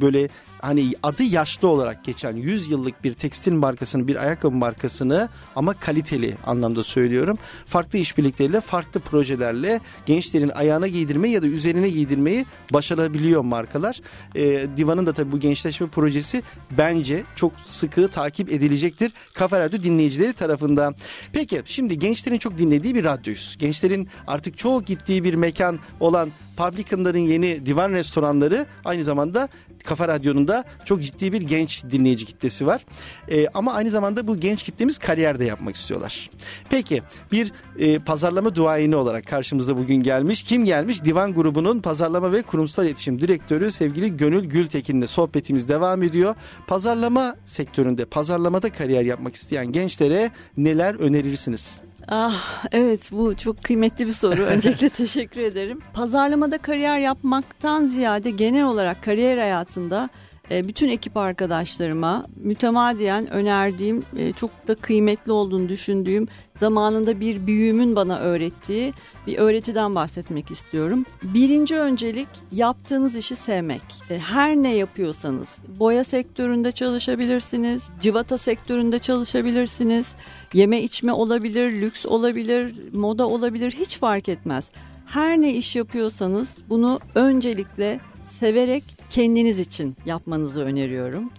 böyle 0.00 0.28
hani 0.62 0.92
adı 1.03 1.22
yaşlı 1.22 1.68
olarak 1.68 2.05
geçen 2.05 2.37
100 2.37 2.70
yıllık 2.70 3.05
bir 3.05 3.14
tekstil 3.14 3.53
markasını, 3.53 4.09
bir 4.09 4.16
ayakkabı 4.16 4.57
markasını 4.57 5.29
ama 5.57 5.75
kaliteli 5.75 6.37
anlamda 6.46 6.85
söylüyorum. 6.85 7.38
Farklı 7.66 7.98
işbirlikleriyle, 7.98 8.61
farklı 8.61 9.01
projelerle 9.01 9.81
gençlerin 10.07 10.48
ayağına 10.48 10.88
giydirmeyi 10.88 11.35
ya 11.35 11.42
da 11.42 11.46
üzerine 11.46 11.88
giydirmeyi 11.88 12.46
başarabiliyor 12.72 13.42
markalar. 13.42 14.01
E, 14.35 14.66
Divan'ın 14.77 15.07
da 15.07 15.12
tabii 15.12 15.33
bu 15.33 15.40
gençleşme 15.40 15.87
projesi 15.87 16.42
bence 16.70 17.22
çok 17.35 17.53
sıkı 17.64 18.09
takip 18.09 18.53
edilecektir. 18.53 19.12
Kafa 19.35 19.61
Radyo 19.61 19.83
dinleyicileri 19.83 20.33
tarafından. 20.33 20.94
Peki 21.33 21.62
şimdi 21.64 21.98
gençlerin 21.98 22.38
çok 22.38 22.59
dinlediği 22.59 22.94
bir 22.94 23.05
radyoyuz. 23.05 23.57
Gençlerin 23.59 24.09
artık 24.27 24.59
çok 24.59 24.87
gittiği 24.87 25.25
bir 25.25 25.35
mekan 25.35 25.79
olan 26.01 26.31
Publican'ların 26.56 27.18
yeni 27.18 27.66
divan 27.66 27.92
restoranları 27.92 28.66
aynı 28.84 29.04
zamanda 29.04 29.48
Kafa 29.84 30.08
Radyo'nun 30.08 30.48
da 30.48 30.64
çok 30.84 31.02
ciddi 31.02 31.32
bir 31.32 31.42
genç 31.42 31.84
dinleyici 31.84 32.26
kitlesi 32.26 32.66
var. 32.66 32.86
E, 33.28 33.48
ama 33.48 33.72
aynı 33.72 33.90
zamanda 33.90 34.26
bu 34.26 34.40
genç 34.40 34.62
kitlemiz 34.62 34.98
kariyerde 34.98 35.44
yapmak 35.44 35.76
istiyorlar. 35.76 36.30
Peki 36.70 37.02
bir 37.32 37.52
e, 37.78 37.98
pazarlama 37.98 38.54
duayeni 38.54 38.96
olarak 38.96 39.26
karşımıza 39.26 39.76
bugün 39.76 40.02
gelmiş. 40.02 40.42
Kim 40.42 40.64
gelmiş? 40.64 41.04
Divan 41.04 41.34
grubunun 41.34 41.80
pazarlama 41.80 42.32
ve 42.32 42.42
kurumsal 42.42 42.86
iletişim 42.86 43.20
direktörü 43.20 43.70
sevgili 43.70 44.16
Gönül 44.16 44.44
Gültekin'le 44.44 45.06
sohbetimiz 45.06 45.68
devam 45.68 46.02
ediyor. 46.02 46.34
Pazarlama 46.66 47.36
sektöründe, 47.44 48.04
pazarlamada 48.04 48.70
kariyer 48.70 49.04
yapmak 49.04 49.34
isteyen 49.34 49.72
gençlere 49.72 50.30
neler 50.56 50.94
önerirsiniz? 50.94 51.80
Ah 52.08 52.64
evet 52.72 53.00
bu 53.12 53.36
çok 53.36 53.64
kıymetli 53.64 54.06
bir 54.06 54.12
soru. 54.12 54.40
Öncelikle 54.42 54.88
teşekkür 54.88 55.40
ederim. 55.40 55.80
Pazarlamada 55.94 56.58
kariyer 56.58 56.98
yapmaktan 56.98 57.86
ziyade 57.86 58.30
genel 58.30 58.64
olarak 58.64 59.02
kariyer 59.02 59.38
hayatında 59.38 60.08
bütün 60.52 60.88
ekip 60.88 61.16
arkadaşlarıma 61.16 62.24
mütemadiyen 62.36 63.30
önerdiğim, 63.30 64.04
e, 64.16 64.32
çok 64.32 64.68
da 64.68 64.74
kıymetli 64.74 65.32
olduğunu 65.32 65.68
düşündüğüm, 65.68 66.28
zamanında 66.56 67.20
bir 67.20 67.46
büyüğümün 67.46 67.96
bana 67.96 68.18
öğrettiği 68.18 68.92
bir 69.27 69.38
öğretiden 69.38 69.94
bahsetmek 69.94 70.50
istiyorum. 70.50 71.04
Birinci 71.22 71.77
öncelik 71.79 72.29
yaptığınız 72.52 73.16
işi 73.16 73.37
sevmek. 73.37 73.83
E, 74.10 74.18
her 74.18 74.56
ne 74.56 74.74
yapıyorsanız, 74.74 75.58
boya 75.79 76.04
sektöründe 76.04 76.72
çalışabilirsiniz, 76.72 77.90
civata 78.00 78.38
sektöründe 78.38 78.98
çalışabilirsiniz, 78.98 80.14
yeme 80.52 80.83
içme 80.83 81.12
olabilir, 81.12 81.81
lüks 81.81 82.06
olabilir, 82.06 82.74
moda 82.92 83.29
olabilir 83.29 83.72
hiç 83.79 83.98
fark 83.98 84.29
etmez. 84.29 84.64
Her 85.06 85.40
ne 85.40 85.54
iş 85.54 85.77
yapıyorsanız 85.77 86.56
bunu 86.68 87.00
öncelikle 87.14 88.00
severek 88.22 89.02
kendiniz 89.13 89.58
için 89.58 89.96
yapmanızı 90.06 90.60
öneriyorum. 90.63 91.31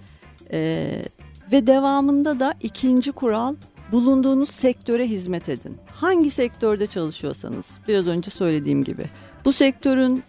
Ee, 0.51 1.05
Ve 1.51 1.67
devamında 1.67 2.39
da 2.39 2.53
ikinci 2.61 3.11
kural 3.11 3.55
bulunduğunuz 3.91 4.49
sektöre 4.49 5.07
hizmet 5.07 5.49
edin. 5.49 5.78
Hangi 5.88 6.30
sektörde 6.30 6.88
çalışıyorsanız 6.88 7.65
biraz 7.88 8.07
önce 8.07 8.32
söylediğim 8.32 8.84
gibi. 8.84 9.05
Bu 9.45 9.53
sektörün 9.53 10.24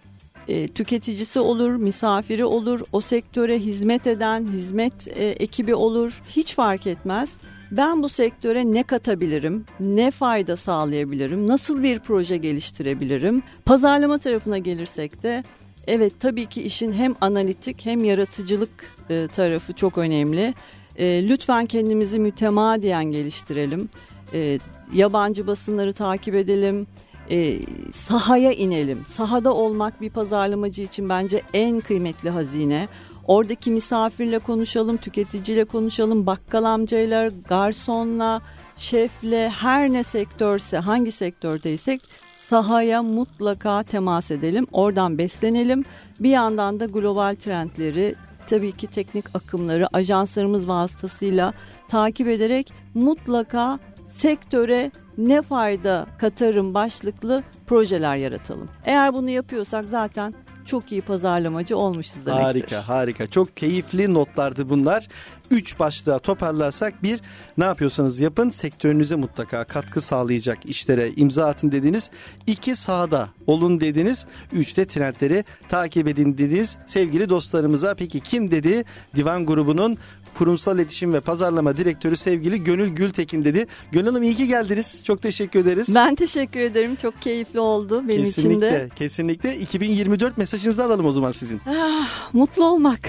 e, 0.48 0.68
tüketicisi 0.68 1.40
olur, 1.40 1.76
misafiri 1.76 2.44
olur, 2.44 2.80
o 2.92 3.00
sektöre 3.00 3.58
hizmet 3.58 4.06
eden 4.06 4.46
hizmet 4.46 5.08
e, 5.08 5.24
ekibi 5.28 5.74
olur. 5.74 6.22
Hiç 6.28 6.54
fark 6.54 6.86
etmez. 6.86 7.36
Ben 7.70 8.02
bu 8.02 8.08
sektöre 8.08 8.72
ne 8.72 8.82
katabilirim, 8.82 9.64
ne 9.80 10.10
fayda 10.10 10.56
sağlayabilirim, 10.56 11.46
nasıl 11.46 11.82
bir 11.82 11.98
proje 11.98 12.36
geliştirebilirim? 12.36 13.42
Pazarlama 13.64 14.18
tarafına 14.18 14.58
gelirsek 14.58 15.22
de 15.22 15.44
evet 15.86 16.12
tabii 16.20 16.46
ki 16.46 16.62
işin 16.62 16.92
hem 16.92 17.14
analitik 17.20 17.86
hem 17.86 18.04
yaratıcılık 18.04 18.94
e, 19.10 19.26
tarafı 19.26 19.72
çok 19.72 19.98
önemli. 19.98 20.54
E, 20.96 21.28
lütfen 21.28 21.66
kendimizi 21.66 22.18
mütemadiyen 22.18 23.04
geliştirelim. 23.04 23.88
E, 24.32 24.58
yabancı 24.92 25.46
basınları 25.46 25.92
takip 25.92 26.34
edelim. 26.34 26.86
E, 27.30 27.60
sahaya 27.92 28.52
inelim. 28.52 29.06
Sahada 29.06 29.54
olmak 29.54 30.00
bir 30.00 30.10
pazarlamacı 30.10 30.82
için 30.82 31.08
bence 31.08 31.42
en 31.54 31.80
kıymetli 31.80 32.30
hazine. 32.30 32.88
Oradaki 33.26 33.70
misafirle 33.70 34.38
konuşalım, 34.38 34.96
tüketiciyle 34.96 35.64
konuşalım, 35.64 36.26
bakkal 36.26 36.64
amcayla, 36.64 37.30
garsonla, 37.48 38.42
şefle, 38.76 39.48
her 39.48 39.92
ne 39.92 40.02
sektörse, 40.02 40.78
hangi 40.78 41.12
sektördeysek 41.12 42.00
sahaya 42.48 43.02
mutlaka 43.02 43.82
temas 43.82 44.30
edelim. 44.30 44.66
Oradan 44.72 45.18
beslenelim. 45.18 45.84
Bir 46.20 46.30
yandan 46.30 46.80
da 46.80 46.86
global 46.86 47.34
trendleri, 47.34 48.14
tabii 48.46 48.72
ki 48.72 48.86
teknik 48.86 49.24
akımları 49.34 49.96
ajanslarımız 49.96 50.68
vasıtasıyla 50.68 51.52
takip 51.88 52.28
ederek 52.28 52.72
mutlaka 52.94 53.78
sektöre 54.10 54.90
ne 55.18 55.42
fayda 55.42 56.06
katarım 56.18 56.74
başlıklı 56.74 57.42
projeler 57.66 58.16
yaratalım. 58.16 58.68
Eğer 58.84 59.14
bunu 59.14 59.30
yapıyorsak 59.30 59.84
zaten 59.84 60.34
çok 60.64 60.92
iyi 60.92 61.02
pazarlamacı 61.02 61.76
olmuşuz 61.76 62.26
demektir. 62.26 62.44
Harika 62.44 62.88
harika 62.88 63.26
çok 63.26 63.56
keyifli 63.56 64.14
notlardı 64.14 64.68
bunlar. 64.68 65.08
Üç 65.50 65.78
başlığa 65.78 66.18
toparlarsak 66.18 67.02
bir 67.02 67.20
ne 67.58 67.64
yapıyorsanız 67.64 68.20
yapın 68.20 68.50
sektörünüze 68.50 69.16
mutlaka 69.16 69.64
katkı 69.64 70.00
sağlayacak 70.00 70.66
işlere 70.66 71.10
imza 71.16 71.46
atın 71.46 71.72
dediniz. 71.72 72.10
İki 72.46 72.76
sahada 72.76 73.28
olun 73.46 73.80
dediniz. 73.80 74.26
Üçte 74.52 74.86
trendleri 74.86 75.44
takip 75.68 76.08
edin 76.08 76.38
dediniz. 76.38 76.76
Sevgili 76.86 77.28
dostlarımıza 77.28 77.94
peki 77.94 78.20
kim 78.20 78.50
dedi? 78.50 78.84
Divan 79.16 79.46
grubunun 79.46 79.98
Kurumsal 80.34 80.76
İletişim 80.76 81.12
ve 81.12 81.20
Pazarlama 81.20 81.76
Direktörü 81.76 82.16
sevgili 82.16 82.64
Gönül 82.64 82.88
Gültekin 82.88 83.44
dedi. 83.44 83.66
Gönül 83.92 84.06
Hanım 84.06 84.22
iyi 84.22 84.34
ki 84.34 84.48
geldiniz. 84.48 85.04
Çok 85.04 85.22
teşekkür 85.22 85.60
ederiz. 85.60 85.94
Ben 85.94 86.14
teşekkür 86.14 86.60
ederim. 86.60 86.96
Çok 86.96 87.22
keyifli 87.22 87.60
oldu 87.60 88.08
benim 88.08 88.24
kesinlikle, 88.24 88.68
için 88.68 88.78
de. 88.78 88.88
Kesinlikle. 88.96 89.56
2024 89.56 90.38
mesajınızı 90.38 90.84
alalım 90.84 91.06
o 91.06 91.12
zaman 91.12 91.32
sizin. 91.32 91.60
Ah, 91.68 92.32
mutlu 92.32 92.64
olmak. 92.64 93.00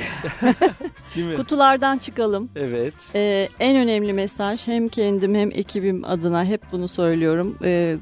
Değil 1.16 1.28
mi? 1.28 1.36
Kutulardan 1.36 1.98
çıkalım. 1.98 2.50
Evet. 2.56 2.94
Ee, 3.16 3.50
en 3.60 3.78
önemli 3.78 4.14
mesaj 4.14 4.68
hem 4.68 4.88
kendim 4.88 5.36
hem 5.36 5.50
ekibim 5.54 6.06
adına 6.06 6.46
hep 6.46 6.62
bunu 6.72 6.88
söylüyorum. 6.88 7.58
Ee, 7.64 7.98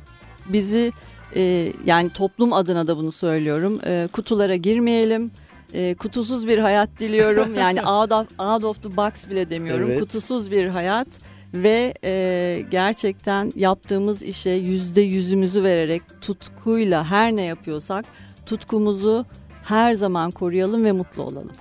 bizi 0.45 0.91
e, 1.35 1.73
yani 1.85 2.09
toplum 2.09 2.53
adına 2.53 2.87
da 2.87 2.97
bunu 2.97 3.11
söylüyorum. 3.11 3.79
Ee, 3.85 4.07
kutulara 4.11 4.55
girmeyelim. 4.55 5.31
Ee, 5.73 5.95
kutusuz 5.95 6.47
bir 6.47 6.57
hayat 6.57 6.89
diliyorum. 6.99 7.55
Yani 7.59 7.81
out 7.81 8.11
of, 8.11 8.39
out 8.39 8.63
of 8.63 8.83
the 8.83 8.97
box 8.97 9.29
bile 9.29 9.49
demiyorum. 9.49 9.89
Evet. 9.89 9.99
Kutusuz 9.99 10.51
bir 10.51 10.67
hayat 10.67 11.07
ve 11.53 11.93
e, 12.03 12.65
gerçekten 12.71 13.51
yaptığımız 13.55 14.21
işe 14.21 14.49
yüzde 14.49 15.01
yüzümüzü 15.01 15.63
vererek 15.63 16.01
tutkuyla 16.21 17.11
her 17.11 17.35
ne 17.35 17.41
yapıyorsak 17.41 18.05
tutkumuzu 18.45 19.25
her 19.63 19.93
zaman 19.93 20.31
koruyalım 20.31 20.83
ve 20.83 20.91
mutlu 20.91 21.23
olalım. 21.23 21.51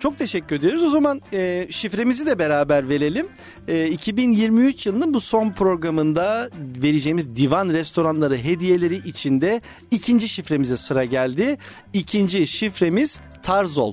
Çok 0.00 0.18
teşekkür 0.18 0.56
ediyoruz. 0.56 0.82
O 0.82 0.90
zaman 0.90 1.20
e, 1.32 1.66
şifremizi 1.70 2.26
de 2.26 2.38
beraber 2.38 2.88
verelim. 2.88 3.28
E, 3.68 3.88
2023 3.88 4.86
yılının 4.86 5.14
bu 5.14 5.20
son 5.20 5.50
programında 5.50 6.50
vereceğimiz 6.82 7.36
divan 7.36 7.68
restoranları 7.68 8.36
hediyeleri 8.36 8.96
içinde 8.96 9.60
ikinci 9.90 10.28
şifremize 10.28 10.76
sıra 10.76 11.04
geldi. 11.04 11.58
İkinci 11.92 12.46
şifremiz 12.46 13.20
Tarzol. 13.42 13.92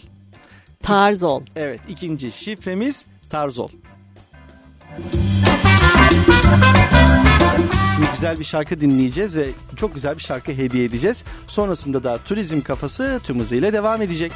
Tarzol. 0.84 1.41
Evet 1.55 1.80
ikinci 1.89 2.32
şifremiz 2.32 3.05
Tarzol. 3.30 3.70
Şimdi 7.95 8.12
güzel 8.12 8.39
bir 8.39 8.43
şarkı 8.43 8.82
dinleyeceğiz 8.82 9.36
ve 9.36 9.47
çok 9.76 9.95
güzel 9.95 10.16
bir 10.16 10.24
şarkı 10.24 10.51
hediye 10.51 10.84
edeceğiz. 10.84 11.24
Sonrasında 11.47 12.03
da 12.03 12.18
turizm 12.18 12.62
kafası 12.62 13.20
tüm 13.24 13.39
hızıyla 13.39 13.74
devam 13.74 14.01
edecek. 14.01 14.32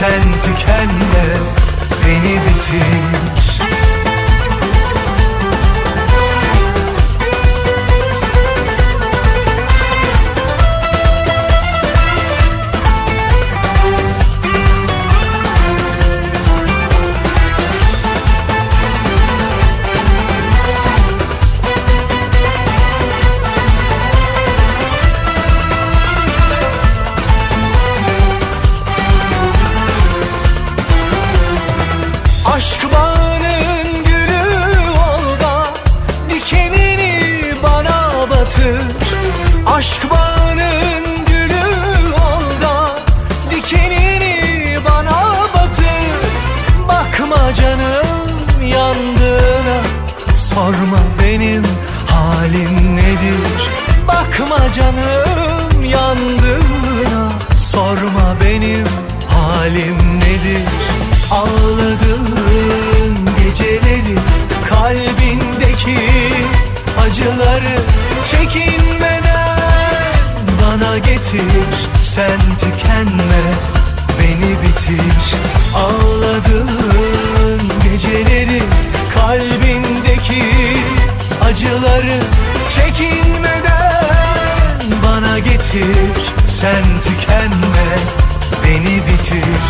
Sen 0.00 0.22
tükenme 0.40 1.26
beni 2.06 2.34
bitir 2.40 2.99
getir 71.50 71.88
Sen 72.02 72.40
tükenme 72.58 73.42
beni 74.18 74.62
bitir. 74.62 75.36
Ağladığın 75.74 77.62
geceleri 77.84 78.62
kalbindeki 79.14 80.44
acıları 81.44 82.20
çekinmeden 82.68 84.00
bana 85.04 85.38
getir. 85.38 86.16
Sen 86.46 86.84
tükenme 87.02 87.90
beni 88.64 88.96
bitir. 89.06 89.60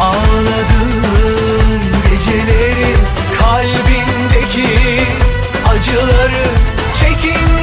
Ağladığın 0.00 1.82
geceleri 2.10 2.94
kalbindeki 3.38 4.68
acıları 5.68 6.46
çekinmeden 6.94 7.59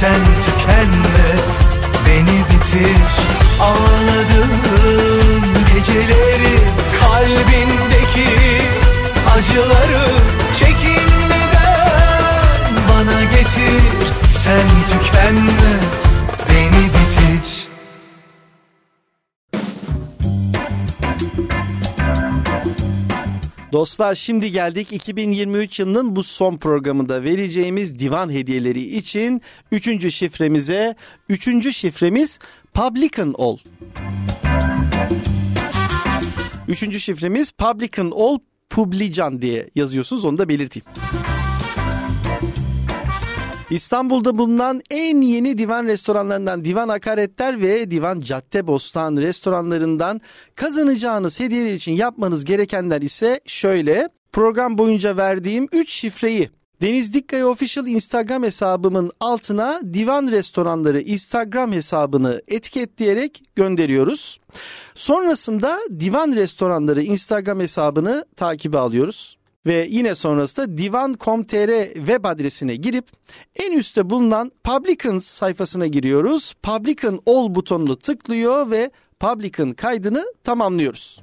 Sen 0.00 0.24
tükenme 0.40 1.28
beni 2.06 2.38
bitir. 2.50 2.98
Ağladığın 3.60 5.42
geceleri 5.74 6.58
kalbindeki 7.00 8.30
acıları 9.36 10.06
çekinmeden 10.54 11.52
bana 12.88 13.22
getir. 13.22 13.82
Sen 14.28 14.68
tükenme 14.86 15.72
beni 16.48 16.84
bitir 16.84 17.57
Dostlar 23.72 24.14
şimdi 24.14 24.52
geldik 24.52 24.92
2023 24.92 25.80
yılının 25.80 26.16
bu 26.16 26.22
son 26.22 26.56
programında 26.56 27.22
vereceğimiz 27.22 27.98
divan 27.98 28.30
hediyeleri 28.30 28.80
için 28.80 29.42
3. 29.72 30.14
şifremize. 30.14 30.94
3. 31.28 31.76
şifremiz 31.76 32.38
Publican 32.74 33.32
ol. 33.32 33.58
3. 36.68 37.02
şifremiz 37.02 37.50
Publican 37.50 38.10
ol 38.10 38.38
Publican 38.70 39.42
diye 39.42 39.70
yazıyorsunuz 39.74 40.24
onu 40.24 40.38
da 40.38 40.48
belirteyim. 40.48 40.86
İstanbul'da 43.70 44.38
bulunan 44.38 44.80
en 44.90 45.20
yeni 45.20 45.58
divan 45.58 45.86
restoranlarından 45.86 46.64
Divan 46.64 46.88
Akaretler 46.88 47.60
ve 47.60 47.90
Divan 47.90 48.20
Caddebostan 48.20 49.16
restoranlarından 49.16 50.20
kazanacağınız 50.54 51.40
hediyeler 51.40 51.72
için 51.72 51.92
yapmanız 51.92 52.44
gerekenler 52.44 53.02
ise 53.02 53.40
şöyle. 53.46 54.08
Program 54.32 54.78
boyunca 54.78 55.16
verdiğim 55.16 55.68
3 55.72 55.90
şifreyi 55.90 56.50
Deniz 56.82 57.14
Dikkaya 57.14 57.48
Official 57.48 57.86
Instagram 57.86 58.42
hesabımın 58.42 59.10
altına 59.20 59.80
Divan 59.92 60.26
Restoranları 60.30 61.00
Instagram 61.00 61.72
hesabını 61.72 62.42
etiketleyerek 62.48 63.42
gönderiyoruz. 63.56 64.40
Sonrasında 64.94 65.78
Divan 66.00 66.32
Restoranları 66.32 67.02
Instagram 67.02 67.60
hesabını 67.60 68.24
takibe 68.36 68.78
alıyoruz. 68.78 69.37
Ve 69.68 69.86
yine 69.90 70.14
sonrasında 70.14 70.78
divan.com.tr 70.78 71.94
web 71.94 72.24
adresine 72.24 72.76
girip 72.76 73.06
en 73.56 73.72
üstte 73.72 74.10
bulunan 74.10 74.52
Publicans 74.64 75.26
sayfasına 75.26 75.86
giriyoruz. 75.86 76.54
Publican 76.62 77.20
All 77.26 77.54
butonunu 77.54 77.96
tıklıyor 77.96 78.70
ve 78.70 78.90
Publican 79.20 79.72
kaydını 79.72 80.24
tamamlıyoruz. 80.44 81.20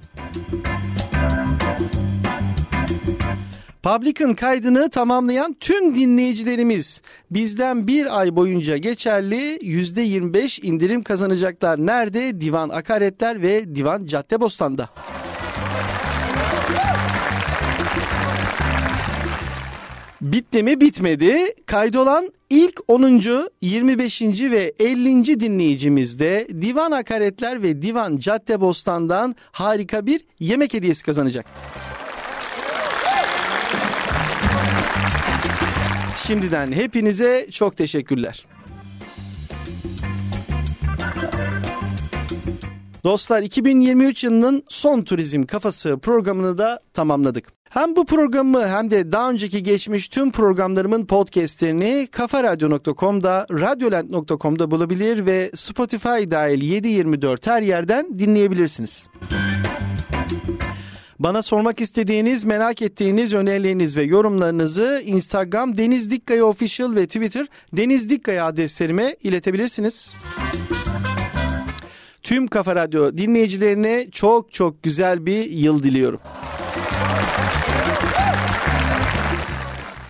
Publican 3.84 4.36
kaydını 4.36 4.89
tamamlayan 4.89 5.56
tüm 5.60 5.96
dinleyicilerimiz 5.96 7.02
bizden 7.32 7.88
bir 7.88 8.20
ay 8.20 8.36
boyunca 8.36 8.78
geçerli 8.78 9.58
%25 9.58 10.62
indirim 10.62 11.04
kazanacaklar. 11.04 11.78
Nerede? 11.78 12.41
Divan 12.41 12.70
Akaretler 12.70 13.41
ve 13.41 13.76
Divan 13.76 14.06
Caddebostan'da. 14.06 14.89
Bitti 20.26 20.64
mi? 20.64 20.82
Bitmedi. 20.82 21.36
Kaydolan 21.66 22.32
ilk 22.50 22.80
10. 22.88 23.50
25. 23.62 24.22
ve 24.22 24.74
50. 24.80 25.40
dinleyicimiz 25.40 26.20
de 26.20 26.48
Divan 26.62 26.92
Akaretler 26.92 27.64
ve 27.64 27.82
Divan 27.82 28.18
Caddebostan'dan 28.18 29.36
harika 29.52 30.06
bir 30.06 30.22
yemek 30.40 30.74
hediyesi 30.74 31.06
kazanacak. 31.06 31.46
Şimdiden 36.28 36.72
hepinize 36.72 37.48
çok 37.52 37.78
teşekkürler. 37.78 38.46
Dostlar 43.04 43.44
2023 43.44 44.24
yılının 44.24 44.64
son 44.70 45.02
turizm 45.02 45.44
kafası 45.44 46.00
programını 46.00 46.58
da 46.58 46.80
tamamladık. 46.94 47.64
Hem 47.70 47.95
bu 47.95 48.05
programı 48.05 48.68
hem 48.68 48.91
de 48.91 49.11
daha 49.11 49.30
önceki 49.30 49.63
geçmiş 49.63 50.07
tüm 50.07 50.32
programlarımın 50.32 51.05
podcastlerini 51.05 52.07
kafaradyo.com'da, 52.11 53.47
radyolent.com'da 53.51 54.72
bulabilir 54.72 55.26
ve 55.26 55.51
Spotify 55.55 56.32
dahil 56.32 56.61
724 56.61 57.47
her 57.47 57.61
yerden 57.61 58.20
dinleyebilirsiniz. 58.20 59.09
Bana 61.20 61.41
sormak 61.41 61.82
istediğiniz, 61.82 62.43
merak 62.43 62.82
ettiğiniz 62.82 63.34
önerileriniz 63.34 63.97
ve 63.97 64.03
yorumlarınızı 64.03 65.01
Instagram 65.05 65.78
Deniz 65.78 66.11
Dikkaya 66.11 66.45
Official 66.45 66.95
ve 66.95 67.05
Twitter 67.07 67.47
Deniz 67.74 68.09
Dikkaya 68.09 68.45
adreslerime 68.45 69.16
iletebilirsiniz. 69.24 70.13
Tüm 72.24 72.47
Kafa 72.47 72.76
Radyo 72.76 73.18
dinleyicilerine 73.18 74.11
çok 74.11 74.53
çok 74.53 74.84
güzel 74.84 75.26
bir 75.26 75.49
yıl 75.49 75.84
diliyorum. 75.84 76.20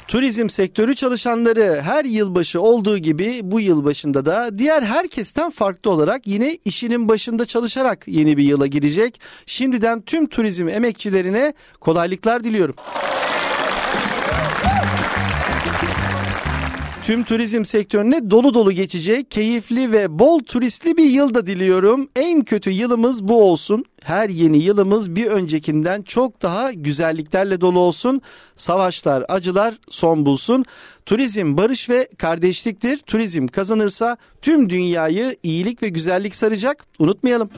Turizm 0.07 0.49
sektörü 0.49 0.95
çalışanları 0.95 1.81
her 1.81 2.05
yılbaşı 2.05 2.61
olduğu 2.61 2.97
gibi 2.97 3.39
bu 3.43 3.59
yılbaşında 3.59 4.25
da 4.25 4.57
diğer 4.57 4.81
herkesten 4.81 5.49
farklı 5.49 5.91
olarak 5.91 6.27
yine 6.27 6.57
işinin 6.65 7.09
başında 7.09 7.45
çalışarak 7.45 8.07
yeni 8.07 8.37
bir 8.37 8.43
yıla 8.43 8.67
girecek. 8.67 9.21
Şimdiden 9.45 10.01
tüm 10.01 10.27
turizm 10.27 10.67
emekçilerine 10.69 11.53
kolaylıklar 11.81 12.43
diliyorum. 12.43 12.75
Tüm 17.05 17.23
turizm 17.23 17.65
sektörüne 17.65 18.31
dolu 18.31 18.53
dolu 18.53 18.71
geçecek, 18.71 19.31
keyifli 19.31 19.91
ve 19.91 20.19
bol 20.19 20.39
turistli 20.39 20.97
bir 20.97 21.09
yıl 21.09 21.33
da 21.33 21.47
diliyorum. 21.47 22.09
En 22.15 22.43
kötü 22.43 22.69
yılımız 22.69 23.27
bu 23.27 23.43
olsun. 23.43 23.85
Her 24.01 24.29
yeni 24.29 24.57
yılımız 24.57 25.15
bir 25.15 25.25
öncekinden 25.25 26.01
çok 26.01 26.41
daha 26.41 26.71
güzelliklerle 26.71 27.61
dolu 27.61 27.79
olsun. 27.79 28.21
Savaşlar, 28.55 29.23
acılar 29.29 29.79
son 29.89 30.25
bulsun. 30.25 30.65
Turizm 31.05 31.57
barış 31.57 31.89
ve 31.89 32.07
kardeşliktir. 32.17 32.97
Turizm 32.97 33.47
kazanırsa 33.47 34.17
tüm 34.41 34.69
dünyayı 34.69 35.35
iyilik 35.43 35.83
ve 35.83 35.89
güzellik 35.89 36.35
saracak. 36.35 36.85
Unutmayalım. 36.99 37.49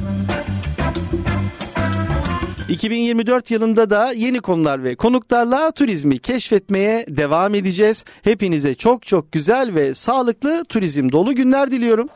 2024 2.69 3.51
yılında 3.51 3.89
da 3.89 4.11
yeni 4.11 4.39
konular 4.39 4.83
ve 4.83 4.95
konuklarla 4.95 5.71
turizmi 5.71 6.19
keşfetmeye 6.19 7.05
devam 7.09 7.55
edeceğiz. 7.55 8.05
Hepinize 8.21 8.75
çok 8.75 9.05
çok 9.05 9.31
güzel 9.31 9.75
ve 9.75 9.93
sağlıklı 9.93 10.63
turizm 10.69 11.11
dolu 11.11 11.35
günler 11.35 11.71
diliyorum. 11.71 12.09